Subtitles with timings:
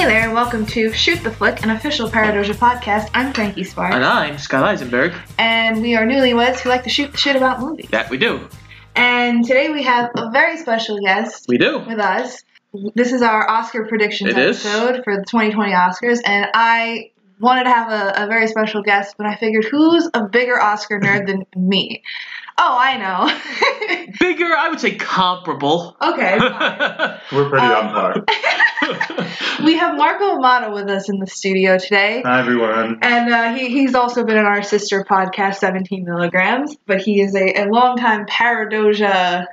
[0.00, 3.10] Hey there, and welcome to Shoot the Flick, an official Paradoja podcast.
[3.12, 3.92] I'm Frankie Spark.
[3.92, 5.12] And I'm Scott Eisenberg.
[5.38, 7.86] and we are newlyweds who like to shoot the shit about movies.
[7.90, 8.48] That we do.
[8.96, 11.80] And today we have a very special guest We do.
[11.80, 12.42] with us.
[12.94, 14.64] This is our Oscar predictions It is.
[14.64, 19.16] episode for the 2020 Oscars, and I wanted to have a, a very special guest,
[19.18, 22.02] but I figured who's a bigger Oscar nerd than me?
[22.62, 24.12] Oh, I know.
[24.20, 25.96] Bigger, I would say comparable.
[26.02, 27.18] okay, fine.
[27.32, 29.26] We're pretty Um, on par.
[29.64, 32.20] we have Marco Amato with us in the studio today.
[32.22, 32.98] Hi everyone.
[33.00, 37.34] And uh, he, he's also been in our sister podcast, 17 Milligrams, but he is
[37.34, 39.46] a, a longtime Paradoja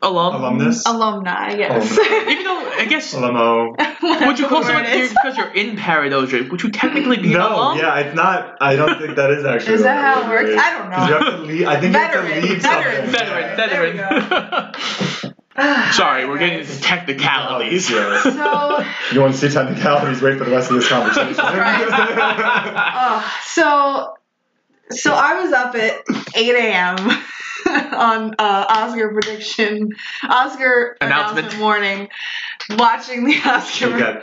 [0.00, 0.34] Alum.
[0.36, 0.86] Alumnus.
[0.86, 1.90] alumni, yes.
[1.98, 2.30] Alumni.
[2.30, 3.70] Even though, I guess, Alamo.
[4.26, 5.10] would you call someone, Whatever it is.
[5.10, 7.78] because you're in Paradoja, would you technically be an No, alum?
[7.78, 8.58] yeah, it's not.
[8.60, 9.74] I don't think that is actually.
[9.74, 10.50] Is that how it works?
[10.50, 10.58] word.
[10.58, 11.06] I don't know.
[11.08, 11.64] you have to lead.
[11.66, 12.94] I think Veteran, you have to lead veteran.
[12.94, 13.10] something.
[13.12, 15.32] Veteran, There we veteran.
[15.92, 17.90] Sorry, we're getting into technicalities.
[17.98, 18.22] Yeah.
[18.22, 20.22] So, You want to see technicalities?
[20.22, 21.34] Wait for the rest of this conversation.
[21.40, 24.14] uh, so,
[24.90, 26.02] so I was up at
[26.34, 26.96] 8 a.m.
[27.94, 29.90] on uh, Oscar prediction,
[30.28, 31.38] Oscar Announcement.
[31.48, 32.08] announcement morning,
[32.70, 33.86] watching the Oscar.
[33.94, 34.20] okay.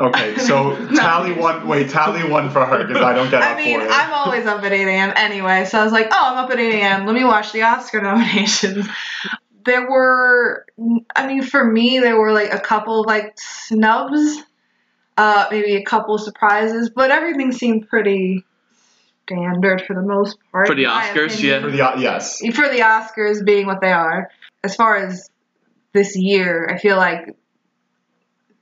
[0.00, 1.68] Okay, so tally one.
[1.68, 3.90] Wait, tally one for her because I don't get I up mean, for it.
[3.92, 5.12] I'm always up at 8 a.m.
[5.14, 7.06] anyway, so I was like, oh, I'm up at 8 a.m.
[7.06, 8.88] Let me watch the Oscar nominations.
[9.66, 10.64] There were,
[11.14, 14.38] I mean, for me, there were like a couple like snubs,
[15.18, 18.46] uh, maybe a couple surprises, but everything seemed pretty
[19.30, 20.66] standard for the most part.
[20.66, 21.62] For the Oscars, opinion.
[21.62, 22.38] for the uh, yes.
[22.38, 24.30] For the Oscars being what they are.
[24.62, 25.30] As far as
[25.92, 27.34] this year, I feel like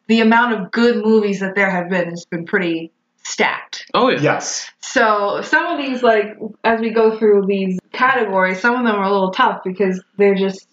[0.07, 2.93] the amount of good movies that there have been has been pretty
[3.25, 3.87] stacked.
[3.95, 4.21] Oh, yeah.
[4.21, 4.71] Yes.
[4.81, 9.05] So some of these, like as we go through these categories, some of them are
[9.05, 10.67] a little tough because they're just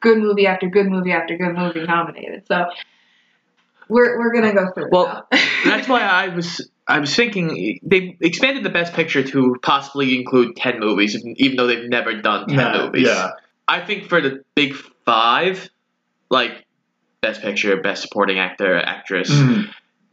[0.00, 2.46] good movie after good movie after good movie nominated.
[2.48, 2.66] So
[3.92, 4.88] we're we're gonna go through.
[4.90, 5.38] Well, now.
[5.64, 10.56] That's why I was I was thinking they expanded the best picture to possibly include
[10.56, 13.06] ten movies, even though they've never done ten Nah, movies.
[13.06, 13.30] yeah.
[13.68, 14.74] I think for the big
[15.06, 15.68] five,
[16.30, 16.64] like
[17.20, 19.68] best picture, best supporting actor, actress, Mhm.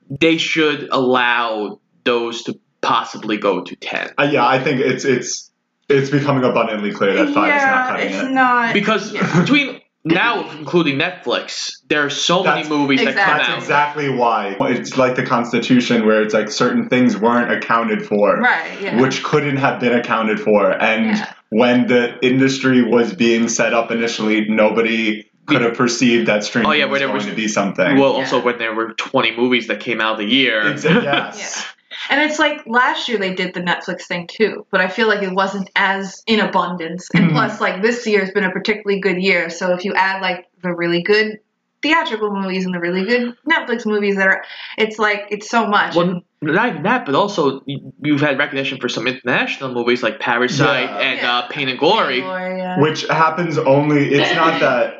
[0.10, 4.10] they should allow those to possibly go to ten.
[4.18, 5.50] Uh, yeah, I think it's it's
[5.90, 8.32] it's becoming abundantly clear that five is not yeah, cutting it's it.
[8.32, 9.42] not Because yeah.
[9.42, 13.58] between now, including Netflix, there are so many That's- movies that come That's out.
[13.58, 14.56] exactly why.
[14.62, 18.80] It's like the Constitution, where it's like certain things weren't accounted for, right.
[18.82, 19.02] Yeah.
[19.02, 20.72] which couldn't have been accounted for.
[20.72, 21.34] And Yeah.
[21.50, 26.74] when the industry was being set up initially, nobody could have perceived that streaming Oh,
[26.74, 27.98] yeah, where was going was- to be something.
[28.00, 28.20] Well, Yeah.
[28.20, 30.62] also when there were 20 movies that came out a year.
[30.62, 31.66] It's- yes.
[32.10, 35.22] And it's like last year they did the Netflix thing too, but I feel like
[35.24, 37.08] it wasn't as in abundance.
[37.14, 37.32] And Mhm.
[37.34, 40.74] plus, like this year's been a particularly good year, so if you add like the
[40.74, 41.40] really good
[41.82, 44.44] theatrical movies and the really good Netflix movies that are,
[44.78, 45.96] it's like it's so much.
[45.96, 50.20] Well, not even that, but also you- you've had recognition for some international movies like
[50.20, 50.98] Parasite Yeah.
[51.00, 51.38] and Yeah.
[51.38, 52.22] uh, Pain and Glory.
[52.22, 52.76] Gloria.
[52.80, 54.14] Which happens only.
[54.14, 54.96] It's not that.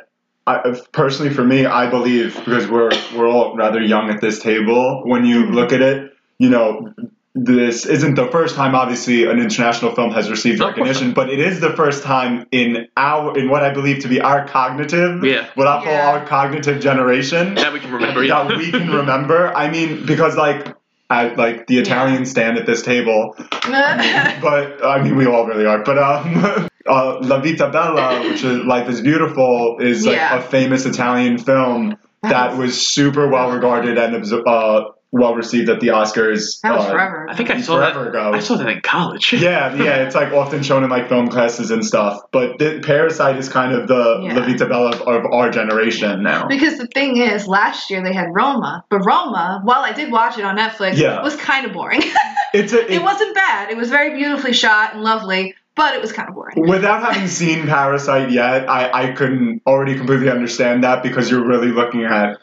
[0.46, 5.02] I, personally, for me, I believe because we're we're all rather young at this table.
[5.04, 6.92] When you look at it, you know,
[7.34, 8.74] this isn't the first time.
[8.74, 13.38] Obviously, an international film has received recognition, but it is the first time in our
[13.38, 15.46] in what I believe to be our cognitive, Yeah.
[15.54, 16.10] what I call Yeah.
[16.10, 18.26] our cognitive generation That we can remember.
[18.26, 19.52] that we can remember.
[19.54, 20.74] I mean, because like.
[21.12, 23.34] I, like the Italians stand at this table,
[23.66, 25.82] but I mean, we all really are.
[25.82, 30.38] But um, uh, La Vita Bella, which is Life is Beautiful, is like Yeah.
[30.38, 35.88] a famous Italian film that was super well regarded and uh, well received at the
[35.88, 36.60] Oscars.
[36.62, 37.26] that was uh, forever.
[37.28, 38.08] I think I saw Forever that.
[38.10, 38.32] ago.
[38.32, 39.32] I saw that in college.
[39.40, 42.20] Yeah, yeah, it's like often shown in like film classes and stuff.
[42.30, 44.34] But the, Parasite is kind of the Yeah.
[44.34, 46.46] La Vita Bella of, of our generation now.
[46.48, 50.38] Because the thing is, last year they had Roma, but Roma, while I did watch
[50.38, 51.22] it on Netflix, Yeah.
[51.22, 52.02] was kind of boring.
[52.52, 53.70] It's a, it it, wasn't bad.
[53.70, 56.68] It was very beautifully shot and lovely, but it was kind of boring.
[56.68, 61.68] Without having seen Parasite yet, I, I couldn't already completely understand that because you're really
[61.68, 62.38] looking at,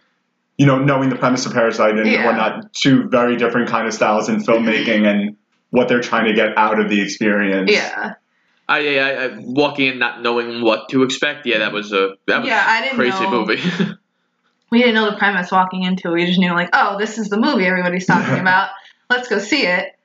[0.57, 2.25] you know, knowing the premise of Parasite and Yeah.
[2.25, 5.35] whatnot, two very different kind of styles in filmmaking and
[5.69, 7.71] what they're trying to get out of the experience.
[7.71, 8.13] Yeah.
[8.69, 11.45] I, I, I walking in not knowing what to expect.
[11.45, 13.31] Yeah, that was a that was Yeah, I a didn't crazy know.
[13.45, 13.61] movie.
[14.71, 16.13] we didn't know the premise walking into it.
[16.13, 18.69] We just knew like, oh, this is the movie everybody's talking about.
[19.09, 19.96] Let's go see it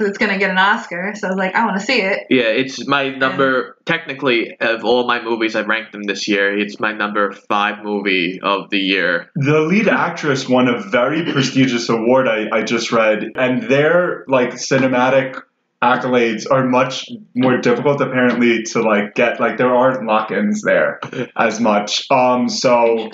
[0.00, 1.12] because it's gonna get an Oscar.
[1.14, 2.26] So I was like, I want to see it.
[2.30, 3.76] yeah, it's my number.
[3.84, 6.56] Technically, of all my movies, I've ranked them this year.
[6.56, 9.30] It's my number five movie of the year.
[9.34, 14.52] The lead actress won a very prestigious award I, I just read, and their like
[14.54, 15.40] cinematic
[15.82, 21.00] accolades are much more difficult apparently to like get like there aren't lock-ins there
[21.36, 22.06] as much.
[22.10, 23.10] Um so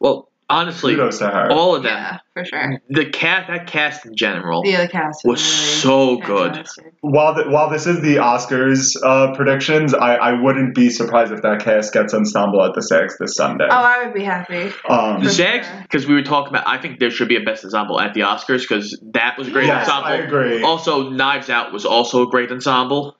[0.00, 1.50] Well, honestly, Kudos to her.
[1.50, 1.92] all of them.
[1.96, 2.80] Yeah, for sure.
[2.88, 6.66] The cast, that cast in general, The other cast was so good.
[7.00, 11.42] while the, while this is the Oscars uh, predictions, I, I wouldn't be surprised if
[11.42, 13.66] that cast gets ensemble at the SAGs this Sunday.
[13.68, 14.72] Oh, I would be happy.
[14.88, 15.82] um, The For SAGs, sure.
[15.82, 18.20] because we were talking about, I think there should be a best ensemble at the
[18.20, 20.08] Oscars because that was a great yes, ensemble.
[20.10, 20.62] I agree.
[20.62, 23.16] Also, Knives Out was also a great ensemble.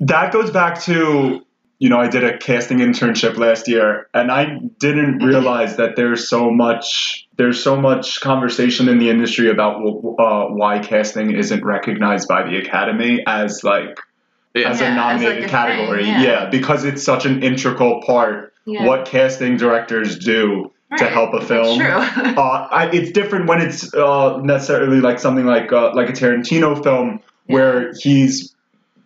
[0.00, 1.44] that goes back to
[1.78, 6.28] you know I did a casting internship last year, and I didn't realize that there's
[6.28, 9.76] so much there's so much conversation in the industry about
[10.18, 13.98] uh, why casting isn't recognized by the Academy as like
[14.54, 14.70] Yeah.
[14.70, 16.04] as Yeah, a as, nominated like, a category.
[16.04, 16.48] thing, yeah.
[16.50, 18.84] because it's such an integral part Yeah.
[18.86, 21.78] what casting directors do to help a that's film.
[21.78, 21.88] True.
[22.36, 26.82] uh, I, it's different when it's uh, necessarily like something like uh, like a Tarantino
[26.82, 28.54] film where he's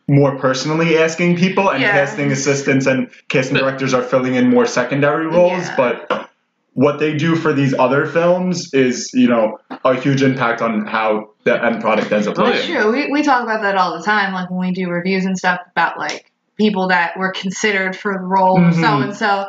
[0.09, 1.93] more personally asking people and Yeah.
[1.93, 5.75] casting assistants and casting directors are filling in more secondary roles Yeah.
[5.77, 6.29] but
[6.75, 11.29] what they do for these other films is you know a huge impact on how
[11.45, 12.55] the end product ends up Oh, looking.
[12.57, 12.93] That's true.
[12.93, 15.61] We, we talk about that all the time, like when we do reviews and stuff
[15.73, 18.81] about like people that were considered for the role of Mhm.
[18.81, 19.47] so and so,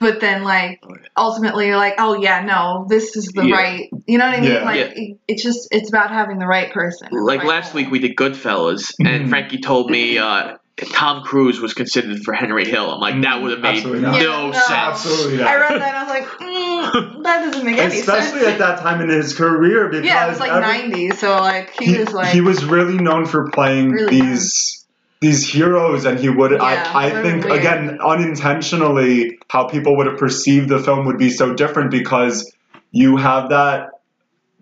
[0.00, 0.82] but then like
[1.16, 3.54] ultimately you're like, oh yeah, no, this is the Yeah.
[3.56, 3.90] right.
[4.06, 4.50] You know what I mean?
[4.52, 4.64] Yeah.
[4.64, 4.92] Like Yeah.
[4.94, 7.08] it, it's just it's about having the right person.
[7.12, 7.82] Like Right last role.
[7.84, 9.28] week we did Goodfellas, and Mhm.
[9.30, 10.56] Frankie told me uh,
[10.92, 12.88] Tom Cruise was considered for Henry Hill.
[12.92, 14.20] I'm like, that would have made Absolutely no, not.
[14.22, 14.52] Yeah, no.
[14.52, 14.70] sense.
[14.70, 18.26] Absolutely I read that and I was like, mm, that doesn't make any Especially sense.
[18.26, 21.34] Especially at that time in his career because yeah, it was like every- 90s, so
[21.40, 24.77] like he, he, was like he was really known for playing Really these
[25.20, 26.60] these heroes and he would Yeah,
[26.94, 27.58] I, I think weird.
[27.58, 32.54] again unintentionally how people would have perceived the film would be so different because
[32.92, 33.90] you have that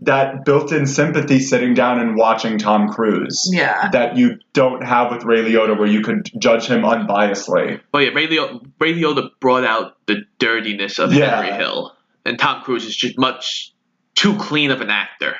[0.02, 3.88] that built-in sympathy sitting down and watching Tom Cruise yeah.
[3.92, 7.80] that you don't have with Ray Liotta where you could judge him unbiasedly.
[7.94, 11.42] Oh yeah, Ray, Lio- Ray Liotta brought out the dirtiness of Yeah.
[11.42, 13.72] Henry Hill, and Tom Cruise is just much
[14.14, 15.36] too clean of an actor.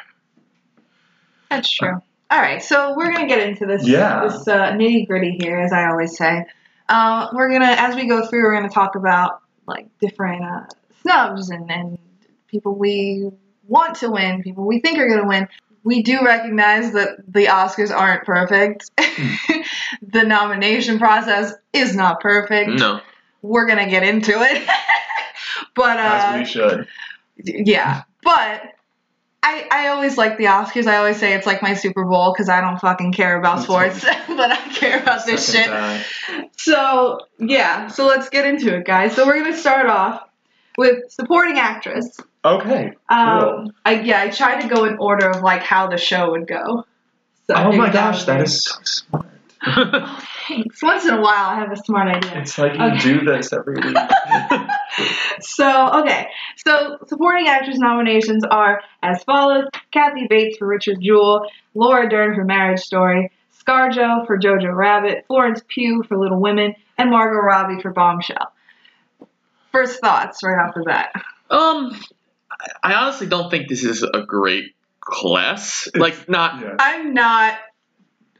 [1.51, 2.01] That's true.
[2.31, 4.27] All right, so we're gonna get into this Yeah.
[4.27, 6.45] this uh, nitty gritty here, as I always say.
[6.89, 10.61] Uh, we're gonna, as we go through, we're gonna talk about like different uh,
[11.03, 11.99] snubs and and
[12.49, 13.31] people we
[13.69, 15.49] want to win, people we think are gonna win.
[15.85, 18.91] We do recognize that the Oscars aren't perfect.
[20.03, 22.71] the nomination process is not perfect.
[22.71, 23.01] No,
[23.43, 24.69] We're gonna get into it,
[25.77, 26.89] but uh, As we should.
[27.37, 28.63] yeah, but
[29.49, 30.87] I I always like the Oscars.
[30.87, 34.01] I always say it's like my Super Bowl because I don't fucking care about sports,
[34.29, 35.71] but I care about this Second shit.
[35.71, 36.51] that.
[36.59, 39.15] So yeah, so let's get into it, guys.
[39.15, 40.23] So we're gonna start off
[40.77, 42.19] with supporting actress.
[42.45, 42.93] Okay.
[43.09, 43.73] Um, Cool.
[43.85, 46.85] I yeah, I tried to go in order of like how the show would go.
[47.47, 48.49] So Oh my gosh, that good.
[48.51, 49.27] so smart.
[50.49, 50.83] Thanks.
[50.83, 52.39] Once in a while, I have a smart idea.
[52.41, 52.99] It's like you Okay.
[52.99, 53.97] do this every week.
[55.41, 56.29] So, okay.
[56.67, 62.45] So, supporting actress nominations are as follows Kathy Bates for Richard Jewell, Laura Dern for
[62.45, 63.31] Marriage Story,
[63.63, 68.51] Scarjo for Jojo Rabbit, Florence Pugh for Little Women, and Margot Robbie for Bombshell.
[69.73, 71.13] First thoughts right off the bat.
[71.51, 71.93] um,
[72.83, 75.89] I honestly don't think this is a great class.
[75.95, 76.77] Like, not Yeah.
[76.79, 77.59] I'm not,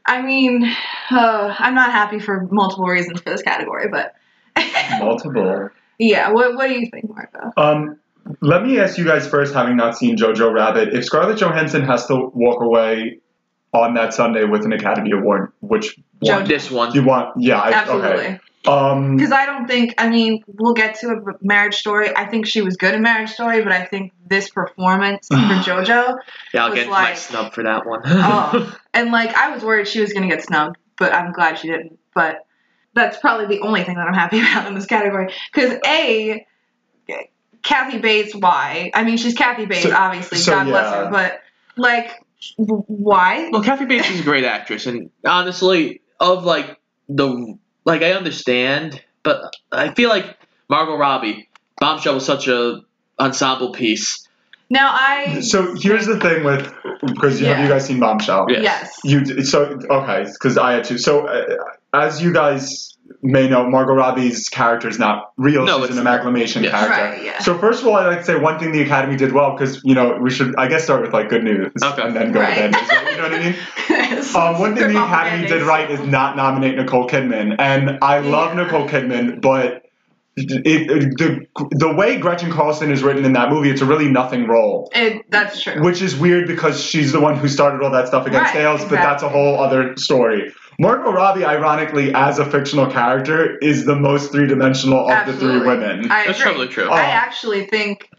[0.07, 0.63] I mean,
[1.11, 4.15] uh, I'm not happy for multiple reasons for this category, but
[4.99, 5.69] Multiple.
[5.99, 7.51] yeah, what, what do you think, Marco?
[7.57, 7.99] Um,
[8.41, 12.07] let me ask you guys first, having not seen Jojo Rabbit, if Scarlett Johansson has
[12.07, 13.19] to walk away
[13.73, 16.47] on that Sunday with an Academy Award, which one Jojo.
[16.47, 16.93] this one.
[16.93, 17.39] you want?
[17.41, 18.09] Yeah, I, Absolutely.
[18.09, 18.39] okay.
[18.65, 22.15] Um, Because I don't think, I mean, we'll get to a Marriage Story.
[22.15, 26.17] I think she was good in Marriage Story, but I think this performance for JoJo,
[26.53, 28.01] Yeah, I'll was get my snub for that one.
[28.05, 31.67] oh, and like I was worried she was gonna get snubbed, but I'm glad she
[31.69, 31.97] didn't.
[32.13, 32.45] But
[32.93, 35.31] that's probably the only thing that I'm happy about in this category.
[35.53, 36.45] Because a,
[37.63, 38.91] Kathy Bates, why?
[38.93, 40.37] I mean, she's Kathy Bates, So- obviously.
[40.39, 41.41] so, God bless her, but
[41.75, 42.21] like, w-
[42.57, 43.49] why?
[43.51, 46.79] Well, Kathy Bates is a great actress, and honestly, of like
[47.09, 50.37] the like, I understand, but I feel like
[50.69, 52.81] Margot Robbie, Bombshell was such a
[53.19, 54.27] ensemble piece.
[54.69, 58.47] Now I so here's the thing with because have you guys seen Bombshell?
[58.49, 58.59] Yeah.
[58.59, 58.97] yes.
[59.03, 60.97] You so okay because I had to.
[60.97, 61.55] So uh,
[61.93, 65.65] as you guys may know, Margot Robbie's character is not real.
[65.65, 66.71] No, She's it's an amalgamation Yes.
[66.73, 66.91] character.
[67.17, 67.39] Right, yeah.
[67.39, 69.81] So first of all, I'd like to say one thing the Academy did well because
[69.83, 72.01] you know we should I guess start with like good news Okay.
[72.01, 72.55] and then go Right.
[72.55, 72.89] to bad news.
[72.89, 73.11] right?
[73.11, 73.55] You know what I mean?
[74.35, 78.55] Um, one thing the Academy did right is not nominate Nicole Kidman, and I love
[78.55, 79.83] Nicole Kidman, but
[80.35, 84.09] it, it, the the way Gretchen Carlson is written in that movie, it's a really
[84.09, 85.81] nothing role, It, that's true.
[85.83, 88.81] which is weird because she's the one who started all that stuff against Right, Ailes,
[88.83, 90.53] but that's a whole other story.
[90.79, 95.59] Margot Robbie, ironically, as a fictional character, is the most three dimensional of the three
[95.59, 96.11] women.
[96.11, 96.51] I That's agree.
[96.51, 96.85] probably true.
[96.85, 96.93] Oh.
[96.93, 98.09] I actually think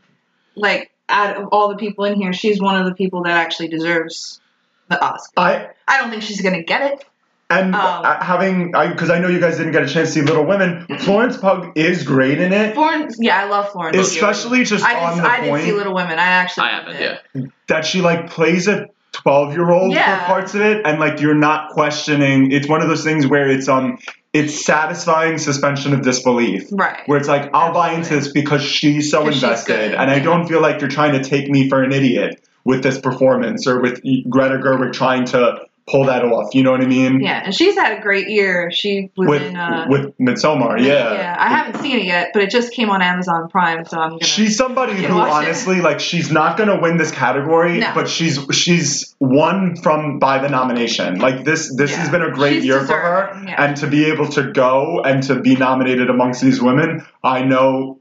[0.57, 3.69] like out of all the people in here, she's one of the people that actually
[3.69, 4.41] deserves
[4.89, 5.33] the Oscar.
[5.37, 7.05] I I don't think she's gonna get it.
[7.49, 10.23] and Um, uh, having because I, know you guys didn't get a chance to see
[10.23, 10.87] Little Women.
[10.99, 13.97] Florence Pugh is great in it, Florence, yeah, I love Florence.
[13.97, 16.19] Especially just I on didn't, the I didn't see Little Women.
[16.19, 16.97] I actually I haven't.
[16.97, 17.21] it.
[17.35, 17.43] Yeah.
[17.69, 18.89] that she like plays a
[19.23, 20.21] 12 year old Yeah.
[20.21, 23.49] for parts of it and like you're not questioning it's one of those things where
[23.49, 23.99] it's um
[24.33, 27.01] it's satisfying suspension of disbelief Right.
[27.07, 30.47] where it's like i'll buy into this because she's so invested good, and i don't
[30.47, 34.01] feel like you're trying to take me for an idiot with this performance or with
[34.29, 37.75] greta gerwig trying to pull that off you know what i mean Yeah, and she's
[37.77, 38.71] had a great year.
[38.71, 39.57] She was with in.
[39.57, 41.13] Uh, with midsommar yeah.
[41.15, 44.11] yeah, I haven't seen it yet, but it just came on Amazon Prime, so I'm
[44.11, 44.25] gonna.
[44.25, 45.47] She's somebody who watch it.
[45.47, 47.93] honestly like she's not gonna win this category, No.
[47.95, 51.19] but she's she's won from by the nomination.
[51.19, 53.43] Like this this has been a great She's year for her.
[53.47, 53.63] yeah.
[53.65, 57.98] And to be able to go and to be nominated amongst these women, I know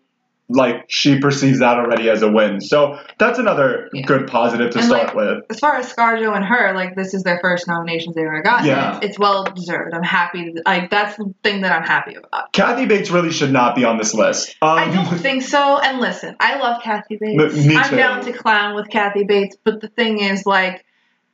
[0.49, 2.61] like she perceives that already as a win.
[2.61, 4.05] So that's another Yeah.
[4.05, 5.43] good positive to And, start like, with.
[5.49, 8.63] as far as ScarJo and her, like this is their first nominations they ever got.
[8.63, 8.97] Yeah.
[8.97, 9.93] It's, it's well deserved.
[9.93, 10.53] I'm happy.
[10.65, 12.53] Like that's the thing that I'm happy about.
[12.53, 14.55] Kathy Bates really should not be on this list.
[14.61, 15.79] Um, I don't think so.
[15.79, 17.55] And listen, I love Kathy Bates.
[17.55, 20.85] Me- me I'm down to clown with Kathy Bates, but the thing is, like,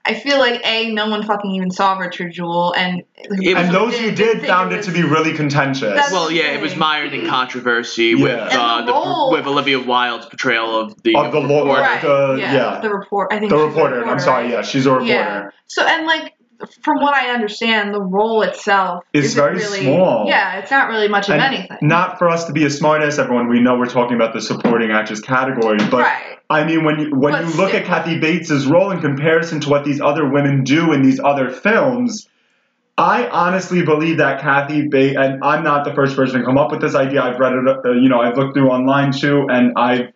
[0.06, 3.98] I feel like a no one fucking even saw Richard Jewell, and It and those
[3.98, 6.12] who did did found it was- to be really contentious.
[6.12, 8.24] Well, yeah, it was mired in controversy Yeah.
[8.24, 11.82] with uh, the the, with Olivia Wilde's portrayal of the Of the law- reporter.
[11.82, 12.02] right?
[12.02, 12.80] the- yeah, yeah.
[12.82, 13.32] the report.
[13.32, 15.10] I think the she's a reporter, I'm sorry, yeah, she's a reporter.
[15.14, 15.50] Yeah.
[15.68, 16.34] So and like
[16.82, 20.26] from what I understand, the role itself isn't very really, small.
[20.28, 21.78] Yeah, it's not really much of And anything.
[21.82, 23.50] Not for us to be a smartass, everyone.
[23.50, 26.40] We know we're talking about the supporting actress category, but right.
[26.50, 27.82] I mean, when you when But you look still.
[27.82, 31.50] at Kathy Bates's role in comparison to what these other women do in these other
[31.50, 32.28] films,
[32.98, 36.70] I honestly believe that Kathy Bates, and I'm not the first person to come up
[36.72, 37.24] with this idea.
[37.24, 40.13] I've read it, uh, you know, I've looked through online too, and I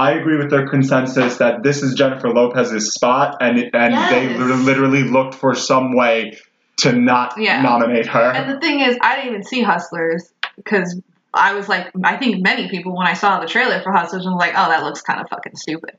[0.00, 4.38] I agree with their consensus that this is Jennifer Lopez's spot, and and they Yes.
[4.38, 6.38] lit- literally looked for some way
[6.78, 7.60] to not Yeah.
[7.62, 8.32] nominate her.
[8.34, 11.00] And the thing is, I didn't even see Hustlers because
[11.34, 14.34] I was like, I think many people when I saw the trailer for Hustlers was
[14.38, 15.92] like, oh, that looks kind of fucking stupid.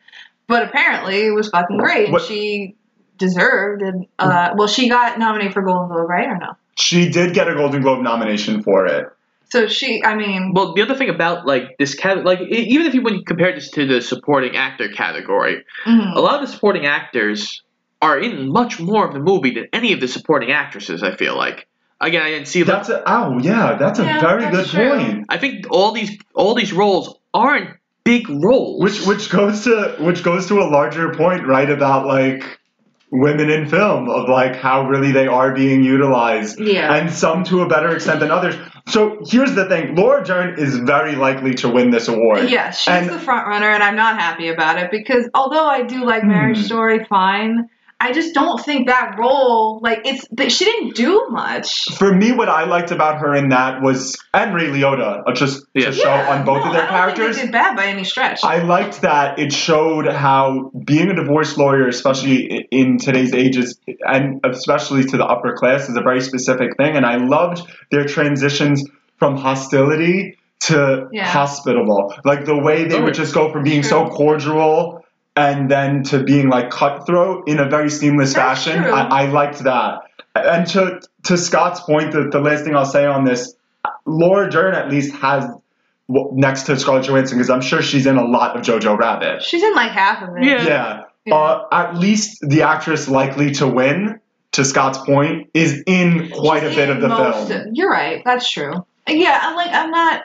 [0.47, 2.75] But apparently, it was fucking great, What- she
[3.17, 3.81] deserved.
[3.83, 6.53] And uh, well, she got nominated for Golden Globe, right or no?
[6.77, 9.05] she did get a Golden Globe nomination for it.
[9.51, 12.93] So she, I mean, Well, the other thing about like this cat, like even if
[12.93, 16.15] you when you compare this to the supporting actor category, mhm.
[16.15, 17.61] a lot of the supporting actors
[18.01, 21.03] are in much more of the movie than any of the supporting actresses.
[21.03, 21.67] I feel like.
[21.99, 24.89] Again, I didn't see like That's a oh yeah, that's a Yeah, very good true.
[24.89, 25.25] point.
[25.29, 27.71] I think all these all these roles aren't
[28.05, 28.81] big roles.
[28.81, 31.69] Which which goes to which goes to a larger point, right?
[31.69, 32.43] About like
[33.11, 36.93] women in film of like how really they are being utilized, yeah.
[36.95, 38.55] and some to a better extent than others.
[38.87, 42.49] So here's the thing: Laura Dern is very likely to win this award.
[42.49, 45.83] Yeah, she's And- the front runner, and I'm not happy about it because although I
[45.83, 46.63] do like Marriage Hmm.
[46.63, 47.69] Story fine,
[48.03, 51.85] I just don't think that role like it's that she didn't do much.
[51.97, 55.65] For me, what I liked about her in that was and Ray Liotta, uh, just
[55.75, 55.85] Yeah.
[55.85, 57.25] to show on both no, of their I don't characters.
[57.25, 58.43] Think they did bad by any stretch.
[58.43, 64.39] I liked that it showed how being a divorce lawyer, especially in today's ages, and
[64.43, 66.95] especially to the upper class, is a very specific thing.
[66.97, 68.83] And I loved their transitions
[69.19, 71.25] from hostility to Yeah.
[71.27, 72.13] hospitable.
[72.25, 75.00] Like the way they Oh, would just go from being so cordial
[75.35, 78.83] and then to being like cutthroat in a very seamless That's fashion.
[78.83, 80.01] I, I liked that.
[80.35, 83.53] And to to Scott's point, the, the last thing I'll say on this,
[84.05, 85.45] Laura Dern at least has
[86.07, 89.43] next to Scarlett Johansson because I'm sure she's in a lot of Jojo Rabbit.
[89.43, 90.43] She's in like half of it.
[90.43, 90.65] Yeah.
[90.65, 91.03] Yeah.
[91.25, 91.35] Yeah.
[91.35, 94.19] Uh, at least the actress likely to win,
[94.53, 97.61] to Scott's point, is in quite She's a bit of the most film.
[97.61, 98.23] of- you're right.
[98.25, 98.85] That's true.
[99.07, 100.23] Yeah, I'm like I'm not.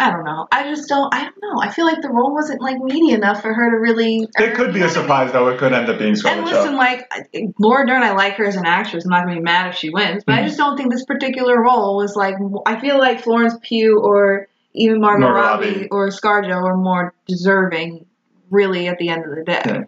[0.00, 0.46] I don't know.
[0.52, 1.12] I just don't.
[1.12, 1.60] I don't know.
[1.60, 4.28] I feel like the role wasn't like meaty enough for her to really.
[4.36, 5.48] It could be a surprise, though.
[5.48, 6.76] It could end up being And Scarlett listen, Johansson.
[6.76, 9.04] like I- Laura Dern, I like her as an actress.
[9.04, 10.44] I'm not gonna be mad if she wins, but I Mhm.
[10.46, 12.36] just don't think this particular role was like.
[12.66, 15.88] I feel like Florence Pugh or even Margot, Margot Robbie, Robbie.
[15.90, 18.06] or ScarJo are more deserving,
[18.50, 19.62] really, at the end of the day.
[19.66, 19.80] Yeah.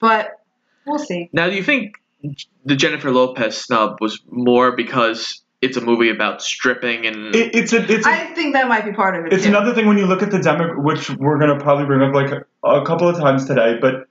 [0.00, 0.30] But
[0.86, 1.30] we'll see.
[1.32, 1.94] Now, do you think
[2.64, 7.72] the Jennifer Lopez snub was more because it's a movie about stripping and It, it's
[7.72, 9.32] a, it's a, I think that might be part of it.
[9.32, 9.48] it's too.
[9.48, 12.30] another thing when you look at the demo, which we're gonna probably bring up like
[12.30, 14.06] a, a couple of times today, but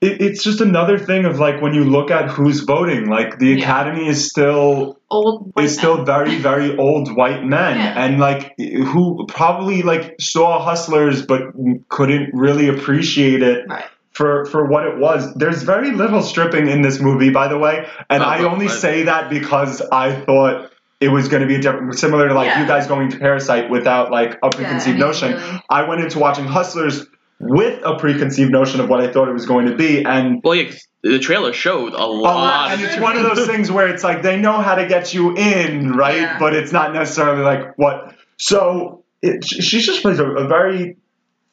[0.00, 3.46] it, it's just another thing of like when you look at who's voting, like the
[3.50, 3.58] Yeah.
[3.62, 5.52] Academy is still old.
[5.54, 8.04] white is still very very old white men Yeah.
[8.04, 11.42] and like who probably like saw hustlers but
[11.88, 13.84] couldn't really appreciate it Right.
[14.12, 17.86] for for what it was there's very little stripping in this movie by the way
[18.10, 20.71] and Oh, i only I- say that because i thought
[21.02, 22.60] it was going to be a different similar to like Yeah.
[22.62, 25.62] you guys going to parasite without like a Yeah, preconceived I mean, notion really.
[25.70, 27.06] i went into watching hustlers
[27.40, 30.54] with a preconceived notion of what I thought it was going to be, and Well,
[30.54, 32.36] yeah, 'cause the trailer showed a a lot.
[32.36, 34.86] lot, of and it's one of those things where it's like they know how to
[34.86, 36.20] get you in, right?
[36.20, 36.38] Yeah.
[36.38, 38.14] But it's not necessarily like what.
[38.36, 40.96] So it, she she just plays a, a very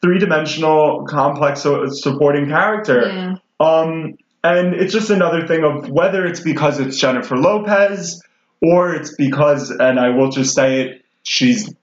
[0.04, 3.02] three-dimensional, complex so, supporting character.
[3.08, 3.36] Yeah.
[3.60, 4.14] Um,
[4.44, 8.22] and it's just another thing of whether it's because it's Jennifer Lopez
[8.62, 11.74] or it's because, and I will just say it, she's,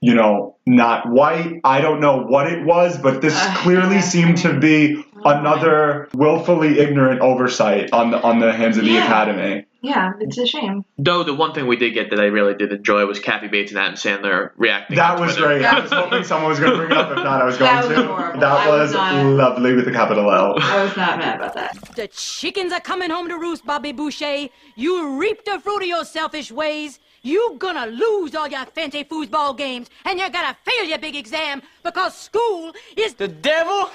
[0.00, 1.60] you know, not white.
[1.64, 4.00] I don't know what it was, but this Uh, clearly yeah.
[4.00, 9.04] seemed to be another willfully ignorant oversight on the on the hands of the Yeah.
[9.04, 9.64] academy.
[9.80, 10.84] Yeah, it's a shame.
[10.98, 13.70] Though the one thing we did get that I really did enjoy was Kathy Bates
[13.70, 14.96] and Adam Sandler reacting.
[14.96, 15.58] That was Twitter.
[15.60, 15.64] great.
[15.64, 17.10] I was hoping someone was going to bring it up.
[17.12, 18.02] If not, I was going That was to.
[18.04, 18.40] adorable.
[18.40, 20.56] That I was was not- lovely with a capital L.
[20.60, 21.78] I was not mad about that.
[21.94, 24.48] The chickens are coming home to roost, Bobby Boucher.
[24.74, 26.98] You reap the fruit of your selfish ways.
[27.22, 31.62] You gonna lose all your fancy foosball games, and you're gonna fail your big exam
[31.84, 33.90] because school is The devil?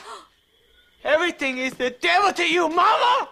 [1.03, 3.27] Everything is the devil to you, mama!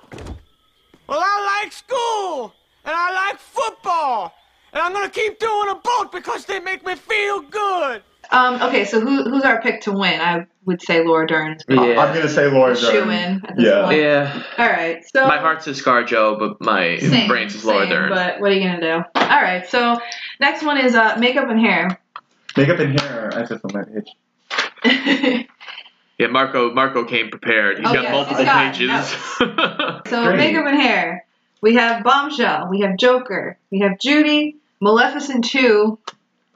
[1.08, 2.54] Well, I like school,
[2.86, 4.34] and I like football,
[4.74, 8.04] and I'm gonna keep doing them both because they make me feel good.
[8.32, 10.22] Um, okay, so who, who's our pick to win?
[10.22, 11.76] I would say Laura Dern's pick.
[11.78, 12.00] Yeah.
[12.02, 13.10] I'm going to say Laura Shoe Dern.
[13.10, 13.82] in at this Yeah.
[13.84, 13.98] point.
[14.00, 14.44] Yeah.
[14.58, 18.10] All right, so My heart ScarJo, but my same, brain says Laura same, Dern.
[18.10, 19.04] But what are you gonna do?
[19.20, 20.00] All right, so
[20.40, 22.00] next one is uh, makeup and hair.
[22.56, 23.32] Makeup and hair.
[23.36, 25.48] I just on my page.
[26.22, 26.72] Yeah, Marco.
[26.74, 27.80] Marco came prepared.
[27.80, 29.08] He's Oh, got yes, multiple he's got pages.
[30.12, 30.38] so Great.
[30.38, 31.26] makeup and hair.
[31.62, 32.68] We have Bombshell.
[32.70, 33.58] We have Joker.
[33.72, 35.98] We have Judy, Maleficent 2,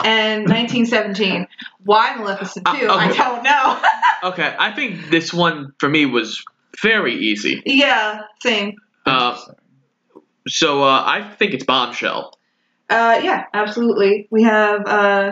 [0.03, 1.47] and 1917.
[1.83, 2.71] Why Maleficent 2?
[2.71, 3.81] Uh, I don't know.
[4.31, 6.43] okay, I think this one for me was
[6.81, 7.63] very easy.
[7.65, 8.75] yeah, same.
[9.05, 9.37] Uh,
[10.47, 12.37] so uh, I think it's Bombshell.
[12.89, 14.27] Uh, yeah, absolutely.
[14.29, 15.31] We have uh,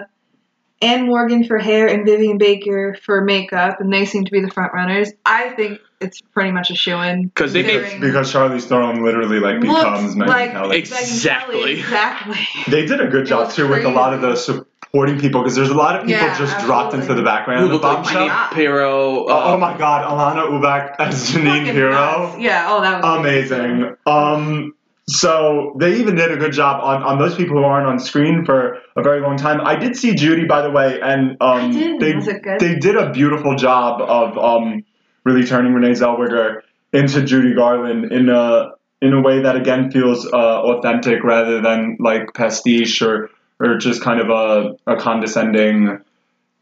[0.84, 4.52] Anne Morgan for hair and Vivian Baker for makeup, and they seem to be the
[4.52, 5.12] front runners.
[5.26, 9.40] I think it's pretty much a shoe in 'Cause they make- because Charlize Theron literally
[9.40, 10.78] like becomes Megyn like Kelly.
[10.80, 11.80] Exactly.
[11.80, 12.38] exactly.
[12.68, 15.56] They did a good job was too with a lot of the supporting people because
[15.56, 17.98] there's a lot of people Yeah, just dropped into the background Who of the like
[17.98, 18.28] bombshell.
[18.28, 18.50] God.
[18.52, 18.92] Jeanine Pirro.
[18.92, 21.92] Oh, uh, oh my god, Alanna Ubach as Jeanine Fucking Hero.
[21.92, 22.36] nuts.
[22.40, 22.66] Yeah.
[22.68, 23.96] Oh, that was Amazing.
[24.06, 24.74] Um
[25.08, 28.46] so they even did a good job on, on those people who aren't on screen
[28.46, 29.60] for a very long time.
[29.62, 32.00] I did see Judy by the way, and um did.
[32.00, 32.60] they good?
[32.60, 34.84] they did a beautiful job of um
[35.26, 36.62] really turning Renee Zellweger
[36.94, 41.98] into Judy Garland in a in a way that again feels uh, authentic rather than
[42.00, 46.00] like pastiche or or just kind of a, a condescending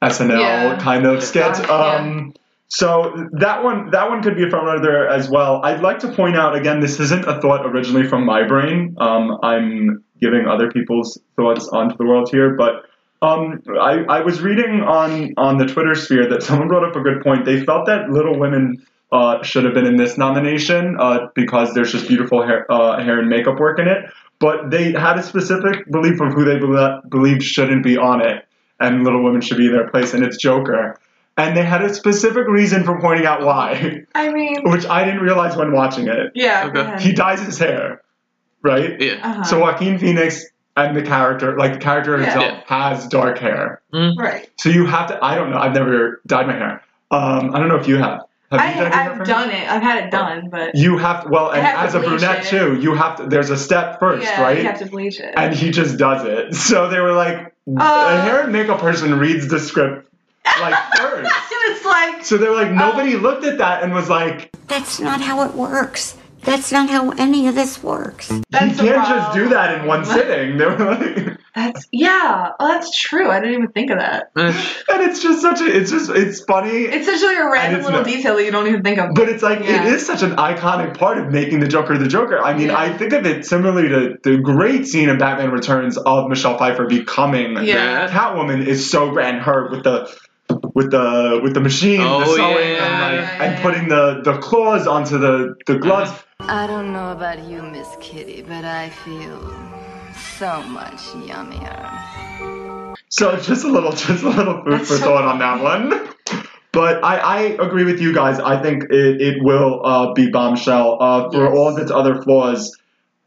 [0.01, 0.79] SNL Yeah.
[0.79, 1.59] kind of skit.
[1.59, 1.65] Yeah.
[1.69, 2.33] Um,
[2.73, 5.59] so that one that one could be a front runner as well.
[5.61, 8.95] I'd like to point out again, this isn't a thought originally from my brain.
[8.97, 12.85] Um, I'm giving other people's thoughts onto the world here, but
[13.21, 17.01] um, I, I was reading on on the Twitter sphere that someone brought up a
[17.01, 17.43] good point.
[17.43, 18.81] They felt that Little Women
[19.11, 23.19] uh, should have been in this nomination uh, because there's just beautiful hair, uh, hair
[23.19, 24.05] and makeup work in it.
[24.39, 28.47] But they had a specific belief of who they bel- believed shouldn't be on it,
[28.79, 30.97] and Little Women should be in their place, and it's Joker.
[31.47, 35.21] And they had a specific reason for pointing out why, I mean, which I didn't
[35.21, 36.31] realize when watching it.
[36.35, 36.67] yeah.
[36.73, 37.03] Okay.
[37.03, 38.01] He dyes his hair,
[38.61, 38.99] right?
[39.01, 39.19] yeah.
[39.23, 39.43] Uh-huh.
[39.43, 40.45] So Joaquin Phoenix
[40.77, 42.25] and the character, like the character Yeah.
[42.31, 43.81] himself, has dark hair.
[43.93, 44.49] right.
[44.57, 45.23] So you have to.
[45.23, 45.57] I don't know.
[45.57, 46.83] I've never dyed my hair.
[47.11, 48.21] Um, I don't know if you have.
[48.51, 49.69] Have I, you dyed your I've done it.
[49.69, 51.29] I've had it done, but You have to.
[51.29, 52.49] Well, and have as a brunette it.
[52.49, 53.25] too, you have to.
[53.25, 54.57] There's a step first, yeah, right?
[54.57, 55.33] you have to bleach it.
[55.37, 56.55] and he just does it.
[56.55, 58.21] So they were like, a Uh.
[58.23, 60.07] hair and makeup person reads the script
[60.61, 61.31] like first.
[61.51, 63.19] it's like So they were like, nobody Oh.
[63.19, 66.17] looked at that and was like, That's not how it works.
[66.43, 68.29] That's not how any of this works.
[68.49, 70.27] that's you can't just do that in one problem.
[70.27, 70.57] sitting.
[70.57, 72.49] They were like, That's yeah.
[72.59, 73.29] Oh, that's true.
[73.29, 74.31] I didn't even think of that.
[74.35, 74.55] And
[74.89, 75.65] it's just such a.
[75.67, 76.09] It's just.
[76.09, 76.85] It's funny.
[76.85, 79.13] It's such like a random little not- detail that you don't even think of.
[79.13, 79.85] But it's like Yeah.
[79.85, 82.39] it is such an iconic part of making the Joker the Joker.
[82.39, 82.79] I mean, Yeah.
[82.79, 86.87] I think of it similarly to the great scene in Batman Returns of Michelle Pfeiffer
[86.87, 88.07] becoming Yeah.
[88.09, 89.41] Catwoman is so grand.
[89.43, 90.09] Her with the
[90.73, 92.83] with the with the machine, the Oh, sewing, yeah.
[92.85, 96.11] and, like, Yeah, and yeah, putting the the claws onto the the gloves.
[96.41, 99.39] I don't know about you, Miss Kitty, but I feel
[100.13, 102.95] so much yummier.
[103.09, 106.09] So just a little, just a little food That's for so thought on that one.
[106.73, 108.39] But I, I agree with you guys.
[108.39, 111.53] I think it, it will uh, be bombshell uh, for Yes.
[111.57, 112.77] all of its other flaws.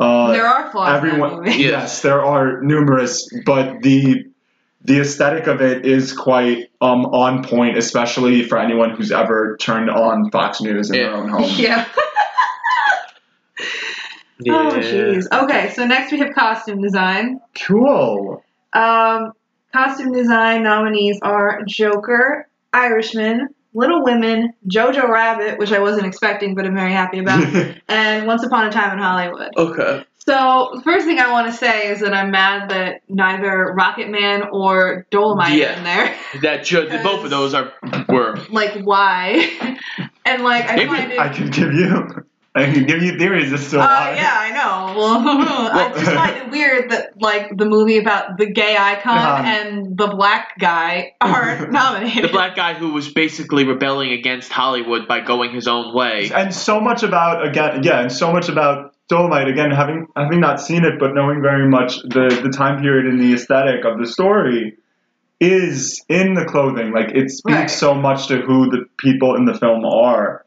[0.01, 1.63] Uh, there are flaws in that everyone movie.
[1.63, 4.25] Yes there are numerous but the
[4.85, 9.91] the aesthetic of it is quite um on point especially for anyone who's ever turned
[9.91, 11.89] on fox news in their own home Yeah.
[14.41, 14.53] yeah.
[14.53, 15.27] Oh jeez.
[15.33, 17.41] Okay, so next we have costume design.
[17.67, 19.33] cool Um,
[19.73, 26.65] costume design nominees are Joker, Irishman, Little Women, Jojo Rabbit, which I wasn't expecting but
[26.67, 27.43] I'm very happy about,
[27.89, 29.51] and Once Upon a Time in Hollywood.
[29.57, 30.05] Okay.
[30.27, 34.51] So the first thing I want to say is that I'm mad that neither Rocketman
[34.53, 35.77] or Dolomite are Yeah.
[35.79, 36.17] in there.
[36.43, 37.73] That should both of those are
[38.09, 39.51] were like why?
[40.25, 41.19] and like I Maybe find it.
[41.21, 44.15] I can give you, I can give you theories as to Uh, why.
[44.17, 44.99] yeah, I know.
[44.99, 45.19] Well,
[45.73, 49.99] I just find it weird that like the movie about the gay icon Um, and
[49.99, 52.25] the black guy are nominated.
[52.25, 56.31] the black guy who was basically rebelling against Hollywood by going his own way.
[56.35, 60.61] and so much about again yeah and so much about dolomite again having having not
[60.61, 64.07] seen it but knowing very much the the time period and the aesthetic of the
[64.07, 64.77] story
[65.41, 67.71] is in the clothing like it speaks Right.
[67.71, 70.45] so much to who the people in the film are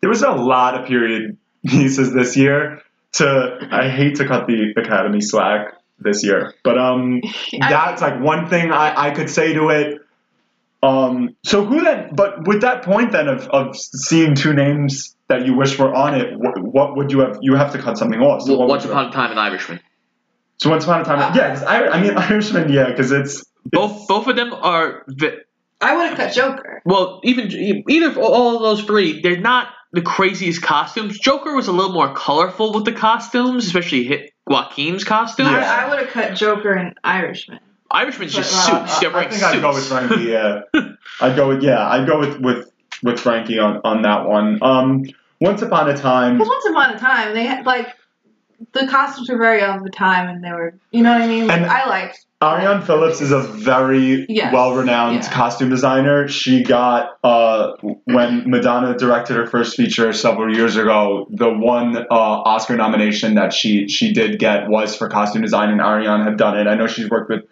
[0.00, 4.74] there was a lot of period pieces this year to i hate to cut the
[4.76, 7.22] academy slack this year but um
[7.58, 10.00] that's like one thing I, I could say to it.
[10.82, 12.10] Um, so who then?
[12.14, 16.14] But with that point then of, of seeing two names that you wish were on
[16.14, 17.38] it, what, what would you have?
[17.40, 18.42] You have to cut something off.
[18.42, 19.80] So, what Once upon a time, an Irishman.
[20.58, 21.48] so once upon a time, yeah.
[21.54, 25.38] 'cause I, I mean Irishman, yeah, because it's Both both of them are vi-
[25.80, 26.82] I would have cut Joker.
[26.84, 31.18] well, even either of all of those three, they're not the craziest costumes.
[31.18, 35.46] Joker was a little more colorful with the costumes, especially hit Joaquin's costume.
[35.46, 35.58] Yeah.
[35.58, 37.60] I, I would have cut Joker and Irishman.
[37.90, 39.00] Irishman's just But, uh, suits.
[39.00, 39.88] They're I wearing think I'd go with suits.
[39.88, 40.24] Frankie.
[40.24, 40.60] Yeah,
[41.20, 41.86] I'd go with yeah.
[41.88, 42.70] I'd go with with
[43.04, 44.58] with Frankie on on that one.
[44.62, 45.04] Um,
[45.40, 46.38] once upon a time.
[46.38, 47.88] Because once upon a time, they had like
[48.72, 51.46] the costumes were very of the time, and they were, you know what I mean.
[51.46, 52.24] Like, And- I liked.
[52.42, 54.52] Arianne Phillips is a very Yes.
[54.52, 55.30] well-renowned Yeah.
[55.30, 56.28] costume designer.
[56.28, 57.72] She got uh,
[58.04, 61.26] when Madonna directed her first feature several years ago.
[61.30, 65.80] The one uh, Oscar nomination that she she did get was for costume design, and
[65.80, 66.66] Arianne had done it.
[66.66, 67.44] I know she's worked with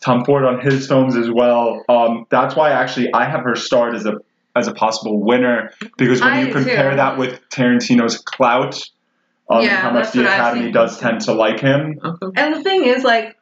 [0.00, 1.82] Tom Ford on his films as well.
[1.88, 4.18] Um, that's why actually I have her starred as a
[4.56, 6.96] as a possible winner because when I you compare too.
[6.96, 8.82] that with Tarantino's clout.
[9.48, 12.00] Um, Yeah, how much the Academy does tend to like him.
[12.04, 12.26] Okay.
[12.42, 13.36] And the thing is, like,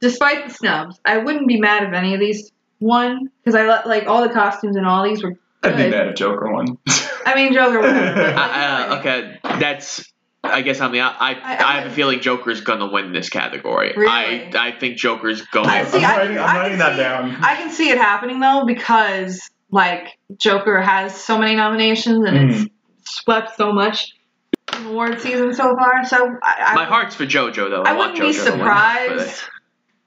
[0.00, 3.82] despite the snubs, I wouldn't be mad if any of these won because I li-
[3.88, 6.76] like all the costumes and all these were I'd be mad if Joker won.
[7.24, 7.78] I mean, Joker.
[7.80, 8.14] Whatever.
[8.14, 10.04] but, like, Uh, uh, okay, that's.
[10.44, 13.28] I guess I mean I I, I- I have a feeling Joker's gonna win this
[13.28, 13.94] category.
[13.96, 14.10] Really?
[14.10, 15.68] I I think Joker's going.
[15.68, 16.02] I I'm see.
[16.04, 17.36] I, writing- I'm I writing can that see, down.
[17.44, 22.50] I can see it happening though because like Joker has so many nominations and Mm.
[23.00, 24.12] it's swept so much
[24.76, 26.04] in award season so far.
[26.04, 27.82] So I, I My heart's for JoJo though.
[27.82, 28.60] I, I wouldn't be JoJo to win.
[28.60, 29.42] surprised,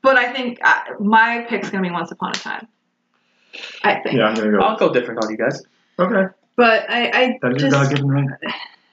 [0.02, 2.68] but I think uh, my pick's gonna be Once Upon a Time.
[3.84, 4.16] I think.
[4.18, 4.60] Yeah, I'm gonna go.
[4.60, 5.62] I'll go different on you guys.
[6.00, 6.32] Okay.
[6.58, 8.28] But I, I That is your just, God-given right.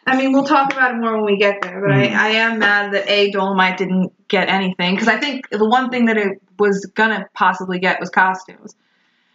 [0.06, 1.80] I mean, we'll talk about it more when we get there.
[1.80, 2.12] But Mm.
[2.12, 5.90] I, I am mad that A Dolomite didn't get anything because I think the one
[5.90, 8.74] thing that it was gonna possibly get was costumes.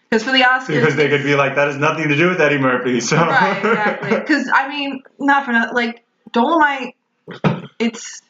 [0.09, 2.39] Because for the Oscars, Because they could be like, that has nothing to do with
[2.39, 2.99] Eddie Murphy.
[3.01, 4.09] So right, exactly.
[4.19, 5.75] Because I mean, not for nothing.
[5.75, 6.95] Like Dolomite,
[7.79, 8.21] it's